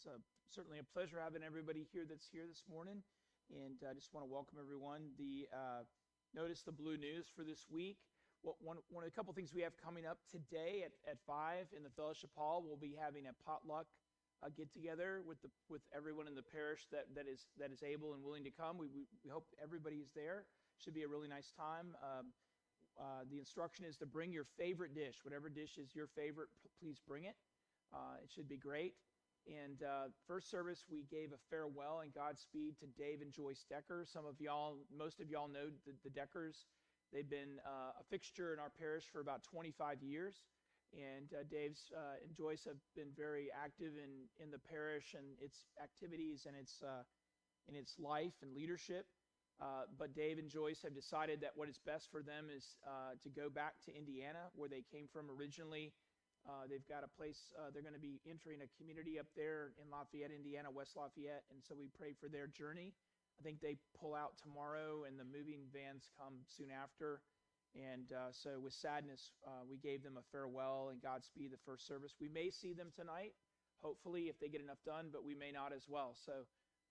It's 0.00 0.08
a, 0.08 0.16
certainly 0.48 0.80
a 0.80 0.86
pleasure 0.96 1.20
having 1.20 1.44
everybody 1.44 1.84
here 1.92 2.08
that's 2.08 2.24
here 2.24 2.48
this 2.48 2.64
morning. 2.72 3.04
And 3.52 3.76
I 3.84 3.92
just 3.92 4.16
want 4.16 4.24
to 4.24 4.32
welcome 4.32 4.56
everyone. 4.56 5.12
The 5.20 5.44
uh, 5.52 5.84
notice 6.32 6.64
the 6.64 6.72
blue 6.72 6.96
news 6.96 7.28
for 7.28 7.44
this 7.44 7.68
week. 7.68 8.00
What, 8.40 8.56
one, 8.64 8.80
one 8.88 9.04
of 9.04 9.12
the 9.12 9.12
couple 9.12 9.36
things 9.36 9.52
we 9.52 9.60
have 9.60 9.76
coming 9.76 10.08
up 10.08 10.16
today 10.32 10.88
at, 10.88 10.96
at 11.04 11.20
five 11.28 11.68
in 11.76 11.84
the 11.84 11.92
fellowship 11.92 12.32
hall, 12.32 12.64
we'll 12.64 12.80
be 12.80 12.96
having 12.96 13.28
a 13.28 13.36
potluck 13.44 13.84
uh, 14.40 14.48
get 14.56 14.72
together 14.72 15.20
with 15.20 15.36
the 15.44 15.52
with 15.68 15.84
everyone 15.92 16.24
in 16.24 16.32
the 16.32 16.48
parish 16.48 16.88
that, 16.88 17.04
that 17.12 17.28
is 17.28 17.44
that 17.60 17.68
is 17.68 17.84
able 17.84 18.16
and 18.16 18.24
willing 18.24 18.44
to 18.48 18.54
come. 18.56 18.80
We, 18.80 18.88
we, 18.88 19.04
we 19.20 19.28
hope 19.28 19.44
everybody 19.60 20.00
is 20.00 20.08
there. 20.16 20.48
Should 20.80 20.96
be 20.96 21.04
a 21.04 21.12
really 21.12 21.28
nice 21.28 21.52
time. 21.52 21.92
Um, 22.00 22.32
uh, 22.96 23.28
the 23.28 23.36
instruction 23.36 23.84
is 23.84 24.00
to 24.00 24.08
bring 24.08 24.32
your 24.32 24.48
favorite 24.56 24.96
dish, 24.96 25.20
whatever 25.28 25.52
dish 25.52 25.76
is 25.76 25.92
your 25.92 26.08
favorite. 26.16 26.48
P- 26.64 26.72
please 26.80 26.96
bring 27.04 27.28
it. 27.28 27.36
Uh, 27.92 28.16
it 28.24 28.32
should 28.32 28.48
be 28.48 28.56
great. 28.56 28.94
And 29.46 29.82
uh, 29.82 30.12
first 30.26 30.50
service, 30.50 30.84
we 30.90 31.04
gave 31.10 31.32
a 31.32 31.40
farewell 31.48 32.00
and 32.02 32.12
Godspeed 32.12 32.78
to 32.80 32.86
Dave 32.98 33.20
and 33.20 33.32
Joyce 33.32 33.64
Decker. 33.68 34.04
Some 34.06 34.26
of 34.26 34.40
y'all, 34.40 34.76
most 34.96 35.20
of 35.20 35.30
y'all 35.30 35.48
know 35.48 35.72
the, 35.86 35.92
the 36.04 36.10
Deckers. 36.10 36.66
They've 37.12 37.28
been 37.28 37.58
uh, 37.66 37.98
a 37.98 38.04
fixture 38.10 38.52
in 38.54 38.60
our 38.60 38.70
parish 38.70 39.04
for 39.12 39.20
about 39.20 39.42
25 39.42 40.02
years. 40.02 40.44
And 40.92 41.30
uh, 41.32 41.44
Dave's 41.48 41.90
uh, 41.96 42.22
and 42.22 42.34
Joyce 42.34 42.64
have 42.66 42.78
been 42.96 43.10
very 43.16 43.48
active 43.54 43.94
in, 43.94 44.26
in 44.42 44.50
the 44.50 44.58
parish 44.58 45.14
and 45.14 45.24
its 45.40 45.66
activities 45.82 46.46
and 46.46 46.56
its, 46.56 46.82
uh, 46.82 47.02
in 47.68 47.74
its 47.74 47.94
life 47.98 48.34
and 48.42 48.54
leadership. 48.54 49.06
Uh, 49.60 49.84
but 49.98 50.14
Dave 50.14 50.38
and 50.38 50.48
Joyce 50.48 50.80
have 50.82 50.94
decided 50.94 51.40
that 51.42 51.52
what 51.54 51.68
is 51.68 51.78
best 51.84 52.10
for 52.10 52.22
them 52.22 52.46
is 52.48 52.76
to 53.22 53.28
go 53.28 53.50
back 53.50 53.74
to 53.84 53.94
Indiana, 53.94 54.48
where 54.54 54.70
they 54.70 54.82
came 54.90 55.06
from 55.12 55.26
originally 55.30 55.92
uh, 56.48 56.64
they've 56.68 56.86
got 56.88 57.04
a 57.04 57.10
place, 57.16 57.52
uh, 57.58 57.68
they're 57.72 57.84
going 57.84 57.96
to 57.96 58.02
be 58.02 58.20
entering 58.24 58.64
a 58.64 58.70
community 58.80 59.20
up 59.20 59.28
there 59.36 59.76
in 59.76 59.90
Lafayette, 59.92 60.32
Indiana, 60.32 60.70
West 60.72 60.96
Lafayette. 60.96 61.44
And 61.52 61.60
so 61.60 61.76
we 61.76 61.92
pray 61.92 62.16
for 62.16 62.28
their 62.28 62.48
journey. 62.48 62.96
I 63.38 63.42
think 63.42 63.60
they 63.60 63.76
pull 63.96 64.14
out 64.14 64.36
tomorrow 64.40 65.04
and 65.08 65.16
the 65.16 65.24
moving 65.24 65.68
vans 65.72 66.08
come 66.16 66.44
soon 66.48 66.68
after. 66.72 67.20
And 67.72 68.10
uh, 68.10 68.34
so, 68.34 68.58
with 68.58 68.74
sadness, 68.74 69.30
uh, 69.46 69.62
we 69.62 69.78
gave 69.78 70.02
them 70.02 70.18
a 70.18 70.26
farewell 70.32 70.90
and 70.90 71.00
Godspeed 71.00 71.52
the 71.52 71.62
first 71.64 71.86
service. 71.86 72.18
We 72.20 72.28
may 72.28 72.50
see 72.50 72.74
them 72.74 72.90
tonight, 72.90 73.30
hopefully, 73.78 74.26
if 74.26 74.40
they 74.40 74.48
get 74.48 74.60
enough 74.60 74.82
done, 74.84 75.10
but 75.12 75.22
we 75.22 75.38
may 75.38 75.52
not 75.54 75.72
as 75.72 75.86
well. 75.86 76.16
So, 76.26 76.50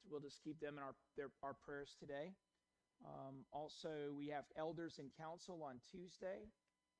we'll 0.09 0.23
just 0.23 0.39
keep 0.41 0.59
them 0.61 0.77
in 0.77 0.83
our, 0.83 0.95
their, 1.17 1.35
our 1.43 1.53
prayers 1.53 1.95
today. 1.99 2.31
Um, 3.03 3.43
also, 3.51 4.15
we 4.15 4.27
have 4.29 4.45
elders 4.57 4.99
and 4.99 5.09
council 5.19 5.63
on 5.63 5.79
Tuesday. 5.91 6.47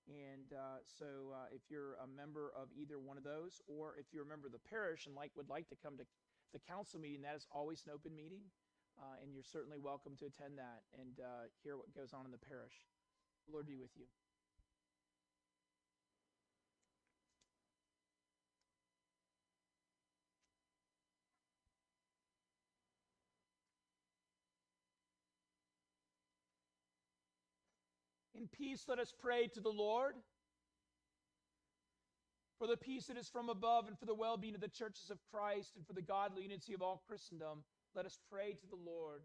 And 0.10 0.50
uh, 0.58 0.82
so, 0.82 1.38
uh, 1.38 1.54
if 1.54 1.70
you're 1.70 2.02
a 2.02 2.10
member 2.10 2.50
of 2.58 2.74
either 2.74 2.98
one 2.98 3.14
of 3.14 3.24
those, 3.24 3.62
or 3.70 3.94
if 4.02 4.10
you're 4.10 4.26
a 4.26 4.28
member 4.28 4.50
of 4.50 4.54
the 4.58 4.66
parish 4.66 5.06
and 5.06 5.14
like 5.14 5.30
would 5.38 5.50
like 5.50 5.70
to 5.70 5.78
come 5.78 6.02
to 6.02 6.06
the 6.50 6.60
council 6.66 7.00
meeting, 7.00 7.22
that 7.22 7.38
is 7.38 7.46
always 7.54 7.86
an 7.86 7.94
open 7.94 8.18
meeting, 8.18 8.42
uh, 8.98 9.22
and 9.22 9.30
you're 9.34 9.46
certainly 9.46 9.78
welcome 9.78 10.18
to 10.18 10.26
attend 10.26 10.58
that 10.58 10.82
and 10.98 11.22
uh, 11.22 11.46
hear 11.62 11.78
what 11.78 11.94
goes 11.94 12.10
on 12.10 12.26
in 12.26 12.34
the 12.34 12.42
parish. 12.42 12.90
The 13.46 13.54
Lord 13.54 13.70
be 13.70 13.78
with 13.78 13.94
you. 13.94 14.10
Peace, 28.52 28.86
let 28.88 29.00
us 29.00 29.14
pray 29.20 29.48
to 29.48 29.62
the 29.62 29.70
Lord. 29.70 30.16
For 32.58 32.68
the 32.68 32.78
peace 32.78 33.08
that 33.08 33.18
is 33.18 33.30
from 33.30 33.50
above, 33.50 33.88
and 33.88 33.98
for 33.98 34.06
the 34.06 34.14
well 34.14 34.38
being 34.38 34.56
of 34.56 34.62
the 34.62 34.68
churches 34.68 35.10
of 35.10 35.18
Christ, 35.32 35.76
and 35.78 35.88
for 35.88 35.94
the 35.94 36.02
godly 36.02 36.44
unity 36.44 36.74
of 36.74 36.82
all 36.82 37.02
Christendom, 37.08 37.64
let 37.96 38.06
us 38.06 38.20
pray 38.30 38.54
to 38.54 38.68
the 38.68 38.76
Lord. 38.76 39.22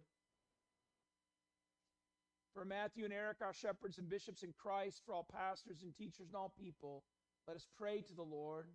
For 2.54 2.64
Matthew 2.64 3.04
and 3.04 3.12
Eric, 3.12 3.38
our 3.40 3.52
shepherds 3.52 3.98
and 3.98 4.08
bishops 4.08 4.44
in 4.44 4.54
Christ, 4.56 5.02
for 5.04 5.12
all 5.12 5.26
pastors 5.30 5.82
and 5.82 5.92
teachers 5.92 6.28
and 6.28 6.36
all 6.36 6.54
people, 6.56 7.02
let 7.48 7.56
us 7.56 7.66
pray 7.76 8.00
to 8.02 8.14
the 8.14 8.22
Lord. 8.22 8.66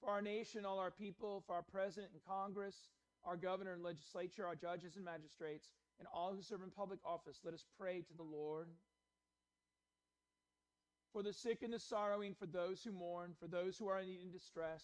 For 0.00 0.10
our 0.10 0.20
nation, 0.20 0.66
all 0.66 0.78
our 0.78 0.90
people, 0.90 1.42
for 1.46 1.54
our 1.54 1.62
president 1.62 2.12
and 2.12 2.22
Congress, 2.28 2.76
our 3.24 3.36
governor 3.36 3.72
and 3.72 3.82
legislature, 3.82 4.46
our 4.46 4.54
judges 4.54 4.96
and 4.96 5.04
magistrates, 5.04 5.68
and 5.98 6.08
all 6.12 6.34
who 6.34 6.42
serve 6.42 6.62
in 6.62 6.70
public 6.70 7.00
office, 7.04 7.40
let 7.44 7.54
us 7.54 7.64
pray 7.78 8.00
to 8.00 8.14
the 8.16 8.22
Lord. 8.22 8.68
For 11.12 11.22
the 11.22 11.32
sick 11.32 11.62
and 11.62 11.72
the 11.72 11.78
sorrowing, 11.78 12.34
for 12.38 12.46
those 12.46 12.82
who 12.82 12.92
mourn, 12.92 13.34
for 13.40 13.48
those 13.48 13.76
who 13.78 13.88
are 13.88 14.00
in 14.00 14.06
need 14.06 14.20
and 14.22 14.32
distress, 14.32 14.82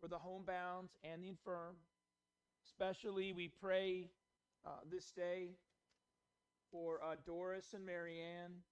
for 0.00 0.08
the 0.08 0.18
homebound 0.18 0.88
and 1.02 1.22
the 1.22 1.28
infirm. 1.28 1.74
Especially, 2.64 3.32
we 3.32 3.48
pray 3.60 4.08
uh, 4.66 4.80
this 4.90 5.10
day 5.10 5.50
for 6.70 7.00
uh, 7.02 7.16
Doris 7.26 7.74
and 7.74 7.84
Marianne, 7.84 8.62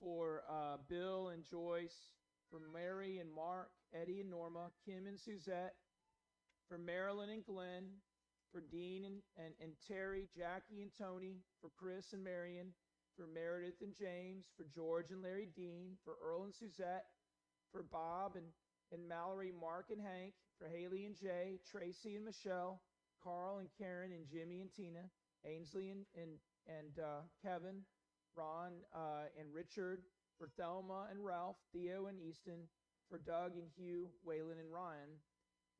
for 0.00 0.42
uh, 0.48 0.76
Bill 0.88 1.28
and 1.28 1.44
Joyce, 1.44 2.12
for 2.50 2.60
Mary 2.72 3.18
and 3.18 3.30
Mark, 3.32 3.70
Eddie 3.94 4.20
and 4.20 4.30
Norma, 4.30 4.70
Kim 4.84 5.06
and 5.06 5.18
Suzette, 5.18 5.74
for 6.68 6.78
Marilyn 6.78 7.30
and 7.30 7.44
Glenn, 7.44 7.84
for 8.52 8.60
Dean 8.60 9.04
and, 9.04 9.22
and, 9.36 9.54
and 9.60 9.72
Terry, 9.86 10.28
Jackie 10.36 10.82
and 10.82 10.90
Tony, 10.98 11.42
for 11.60 11.70
Chris 11.76 12.12
and 12.12 12.22
Marion, 12.22 12.72
for 13.16 13.26
Meredith 13.26 13.80
and 13.82 13.94
James, 13.94 14.46
for 14.56 14.66
George 14.74 15.10
and 15.10 15.22
Larry 15.22 15.48
Dean, 15.56 15.96
for 16.04 16.14
Earl 16.22 16.44
and 16.44 16.54
Suzette, 16.54 17.06
for 17.72 17.82
Bob 17.82 18.36
and, 18.36 18.46
and 18.92 19.08
Mallory, 19.08 19.52
Mark 19.52 19.86
and 19.90 20.00
Hank, 20.00 20.34
for 20.58 20.68
Haley 20.68 21.04
and 21.04 21.16
Jay, 21.16 21.58
Tracy 21.70 22.16
and 22.16 22.24
Michelle, 22.24 22.82
Carl 23.22 23.58
and 23.58 23.68
Karen 23.76 24.12
and 24.12 24.26
Jimmy 24.28 24.60
and 24.60 24.72
Tina, 24.72 25.10
Ainsley 25.44 25.90
and, 25.90 26.04
and, 26.14 26.38
and 26.66 26.98
uh, 26.98 27.22
Kevin, 27.42 27.82
Ron 28.36 28.72
uh, 28.94 29.24
and 29.38 29.52
Richard, 29.52 30.02
for 30.38 30.48
Thelma 30.58 31.08
and 31.10 31.24
Ralph, 31.24 31.56
Theo 31.72 32.06
and 32.06 32.20
Easton, 32.20 32.68
for 33.08 33.18
Doug 33.18 33.52
and 33.56 33.68
Hugh, 33.76 34.08
Waylon 34.26 34.60
and 34.60 34.72
Ryan. 34.72 35.16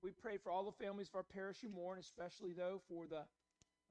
We 0.02 0.10
pray 0.10 0.36
for 0.36 0.50
all 0.52 0.64
the 0.64 0.84
families 0.84 1.08
of 1.08 1.16
our 1.16 1.22
parish 1.22 1.58
who 1.62 1.68
mourn, 1.68 1.98
especially 1.98 2.52
though 2.52 2.80
for 2.88 3.06
the 3.06 3.24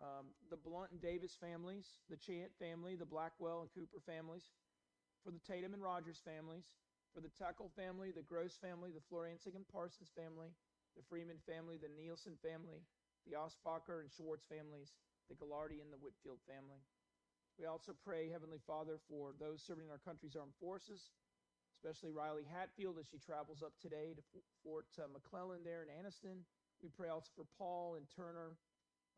um, 0.04 0.36
the 0.52 0.60
Blunt 0.60 0.92
and 0.92 1.00
Davis 1.00 1.38
families, 1.40 1.88
the 2.10 2.20
Chant 2.20 2.52
family, 2.60 2.96
the 2.96 3.08
Blackwell 3.08 3.62
and 3.64 3.72
Cooper 3.72 4.04
families, 4.04 4.44
for 5.24 5.32
the 5.32 5.40
Tatum 5.40 5.74
and 5.74 5.82
Rogers 5.82 6.20
families, 6.20 6.68
for 7.16 7.24
the 7.24 7.32
Tuckle 7.40 7.72
family, 7.80 8.12
the 8.12 8.28
Gross 8.28 8.60
family, 8.60 8.92
the 8.92 9.04
Floriansing 9.08 9.56
and 9.56 9.64
Parsons 9.72 10.12
family, 10.12 10.52
the 11.00 11.04
Freeman 11.08 11.40
family, 11.48 11.80
the 11.80 11.92
Nielsen 11.96 12.36
family, 12.44 12.84
the 13.24 13.40
Osbacher 13.40 14.04
and 14.04 14.12
Schwartz 14.12 14.44
families, 14.52 14.92
the 15.32 15.36
Gallardi 15.40 15.80
and 15.80 15.92
the 15.96 16.02
Whitfield 16.04 16.44
family. 16.44 16.84
We 17.56 17.66
also 17.66 17.96
pray, 17.96 18.28
Heavenly 18.28 18.60
Father, 18.68 19.00
for 19.08 19.32
those 19.40 19.64
serving 19.64 19.88
in 19.88 19.92
our 19.92 20.04
country's 20.04 20.36
armed 20.36 20.60
forces, 20.60 21.16
especially 21.86 22.10
Riley 22.10 22.42
Hatfield 22.50 22.98
as 22.98 23.06
she 23.06 23.22
travels 23.22 23.62
up 23.62 23.74
today 23.78 24.18
to 24.18 24.22
Fort 24.66 24.90
uh, 24.98 25.06
McClellan 25.14 25.62
there 25.62 25.86
in 25.86 25.94
Anniston. 25.94 26.42
We 26.82 26.90
pray 26.90 27.10
also 27.10 27.30
for 27.36 27.46
Paul 27.62 27.94
and 27.94 28.10
Turner 28.10 28.58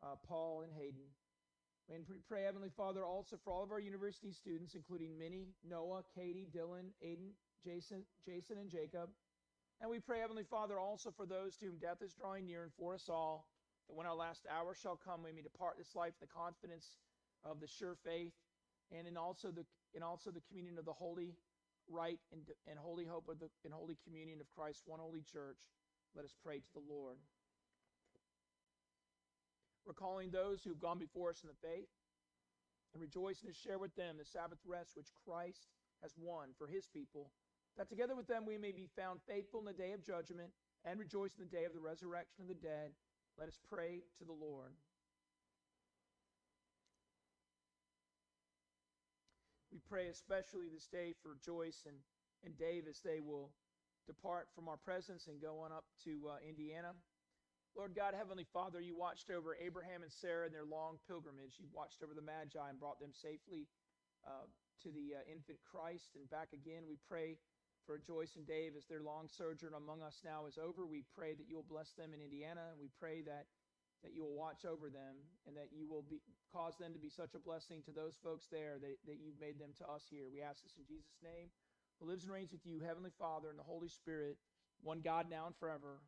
uh, 0.02 0.20
Paul, 0.28 0.60
and 0.62 0.72
Hayden. 0.76 1.08
And 1.88 2.04
we 2.10 2.20
pray, 2.28 2.44
Heavenly 2.44 2.68
Father, 2.76 3.04
also 3.04 3.36
for 3.42 3.54
all 3.54 3.64
of 3.64 3.72
our 3.72 3.80
university 3.80 4.32
students, 4.32 4.74
including 4.74 5.18
Minnie, 5.18 5.48
Noah, 5.64 6.02
Katie, 6.14 6.46
Dylan, 6.54 6.92
Aiden, 7.02 7.32
Jason, 7.64 8.02
Jason, 8.24 8.58
and 8.58 8.68
Jacob. 8.68 9.08
And 9.80 9.88
we 9.88 9.98
pray, 9.98 10.20
Heavenly 10.20 10.44
Father, 10.44 10.78
also 10.78 11.10
for 11.10 11.24
those 11.24 11.56
to 11.56 11.66
whom 11.66 11.78
death 11.78 12.02
is 12.04 12.12
drawing 12.12 12.44
near 12.44 12.64
and 12.64 12.72
for 12.78 12.94
us 12.94 13.08
all, 13.08 13.48
that 13.88 13.96
when 13.96 14.06
our 14.06 14.14
last 14.14 14.44
hour 14.52 14.74
shall 14.74 15.00
come, 15.02 15.22
we 15.24 15.32
may 15.32 15.40
depart 15.40 15.78
this 15.78 15.94
life 15.96 16.12
in 16.20 16.28
the 16.28 16.36
confidence 16.36 16.98
of 17.44 17.60
the 17.60 17.66
sure 17.66 17.96
faith, 18.04 18.36
and 18.92 19.08
in 19.08 19.16
also 19.16 19.48
the 19.48 19.64
in 19.94 20.02
also 20.02 20.30
the 20.30 20.42
communion 20.48 20.76
of 20.76 20.84
the 20.84 20.92
holy 20.92 21.32
right 21.88 22.18
and, 22.32 22.42
and 22.66 22.78
holy 22.78 23.04
hope 23.04 23.28
of 23.28 23.38
the 23.38 23.48
and 23.64 23.72
holy 23.72 23.96
communion 24.04 24.40
of 24.40 24.46
Christ, 24.54 24.82
one 24.86 25.00
holy 25.00 25.22
church. 25.22 25.58
Let 26.14 26.24
us 26.24 26.34
pray 26.42 26.58
to 26.58 26.72
the 26.74 26.84
Lord 26.88 27.18
recalling 29.88 30.30
those 30.30 30.62
who've 30.62 30.78
gone 30.78 31.00
before 31.00 31.30
us 31.30 31.40
in 31.42 31.48
the 31.48 31.66
faith, 31.66 31.88
and 32.92 33.00
rejoicing 33.00 33.48
to 33.48 33.56
share 33.56 33.78
with 33.78 33.94
them 33.96 34.16
the 34.18 34.24
Sabbath 34.24 34.60
rest 34.64 34.92
which 34.94 35.08
Christ 35.24 35.72
has 36.02 36.12
won 36.16 36.50
for 36.56 36.68
his 36.68 36.86
people, 36.86 37.32
that 37.76 37.88
together 37.88 38.14
with 38.14 38.28
them 38.28 38.44
we 38.46 38.58
may 38.58 38.72
be 38.72 38.88
found 38.94 39.20
faithful 39.26 39.60
in 39.60 39.66
the 39.66 39.72
day 39.72 39.92
of 39.92 40.04
judgment 40.04 40.52
and 40.84 41.00
rejoice 41.00 41.32
in 41.38 41.44
the 41.44 41.56
day 41.56 41.64
of 41.64 41.72
the 41.72 41.80
resurrection 41.80 42.42
of 42.42 42.48
the 42.48 42.54
dead. 42.54 42.92
Let 43.38 43.48
us 43.48 43.58
pray 43.68 44.04
to 44.18 44.24
the 44.24 44.32
Lord. 44.32 44.72
We 49.78 49.86
pray 49.86 50.10
especially 50.10 50.66
this 50.66 50.90
day 50.90 51.14
for 51.22 51.38
Joyce 51.38 51.86
and, 51.86 51.94
and 52.42 52.50
Dave 52.58 52.90
as 52.90 52.98
they 52.98 53.22
will 53.22 53.54
depart 54.10 54.50
from 54.50 54.66
our 54.66 54.74
presence 54.74 55.30
and 55.30 55.38
go 55.38 55.62
on 55.62 55.70
up 55.70 55.86
to 56.02 56.34
uh, 56.34 56.42
Indiana. 56.42 56.98
Lord 57.78 57.94
God, 57.94 58.10
Heavenly 58.10 58.42
Father, 58.50 58.82
you 58.82 58.98
watched 58.98 59.30
over 59.30 59.54
Abraham 59.54 60.02
and 60.02 60.10
Sarah 60.10 60.50
in 60.50 60.52
their 60.52 60.66
long 60.66 60.98
pilgrimage. 61.06 61.62
You 61.62 61.70
watched 61.70 62.02
over 62.02 62.10
the 62.10 62.26
Magi 62.26 62.58
and 62.58 62.82
brought 62.82 62.98
them 62.98 63.14
safely 63.14 63.70
uh, 64.26 64.50
to 64.82 64.90
the 64.90 65.14
uh, 65.14 65.22
infant 65.30 65.62
Christ 65.62 66.18
and 66.18 66.26
back 66.26 66.50
again. 66.50 66.82
We 66.90 66.98
pray 67.06 67.38
for 67.86 68.02
Joyce 68.02 68.34
and 68.34 68.50
Dave 68.50 68.74
as 68.74 68.90
their 68.90 69.06
long 69.06 69.30
sojourn 69.30 69.78
among 69.78 70.02
us 70.02 70.26
now 70.26 70.50
is 70.50 70.58
over. 70.58 70.90
We 70.90 71.06
pray 71.14 71.38
that 71.38 71.46
you'll 71.46 71.70
bless 71.70 71.94
them 71.94 72.10
in 72.10 72.18
Indiana, 72.18 72.74
and 72.74 72.82
we 72.82 72.90
pray 72.98 73.22
that 73.30 73.46
that 74.02 74.14
you 74.14 74.22
will 74.22 74.36
watch 74.36 74.64
over 74.64 74.88
them 74.88 75.18
and 75.46 75.56
that 75.56 75.74
you 75.74 75.88
will 75.88 76.04
be 76.06 76.20
cause 76.52 76.76
them 76.78 76.92
to 76.92 76.98
be 76.98 77.10
such 77.10 77.34
a 77.34 77.38
blessing 77.38 77.82
to 77.84 77.92
those 77.92 78.16
folks 78.22 78.46
there 78.50 78.78
that, 78.80 78.96
that 79.06 79.18
you've 79.20 79.40
made 79.40 79.58
them 79.60 79.70
to 79.76 79.84
us 79.88 80.06
here. 80.08 80.30
We 80.32 80.40
ask 80.40 80.62
this 80.62 80.76
in 80.78 80.86
Jesus' 80.88 81.20
name, 81.22 81.52
who 82.00 82.08
lives 82.08 82.24
and 82.24 82.32
reigns 82.32 82.52
with 82.52 82.64
you, 82.64 82.80
Heavenly 82.80 83.12
Father, 83.18 83.50
and 83.50 83.58
the 83.58 83.66
Holy 83.66 83.88
Spirit, 83.88 84.38
one 84.82 85.00
God 85.00 85.26
now 85.28 85.46
and 85.46 85.56
forever. 85.56 86.00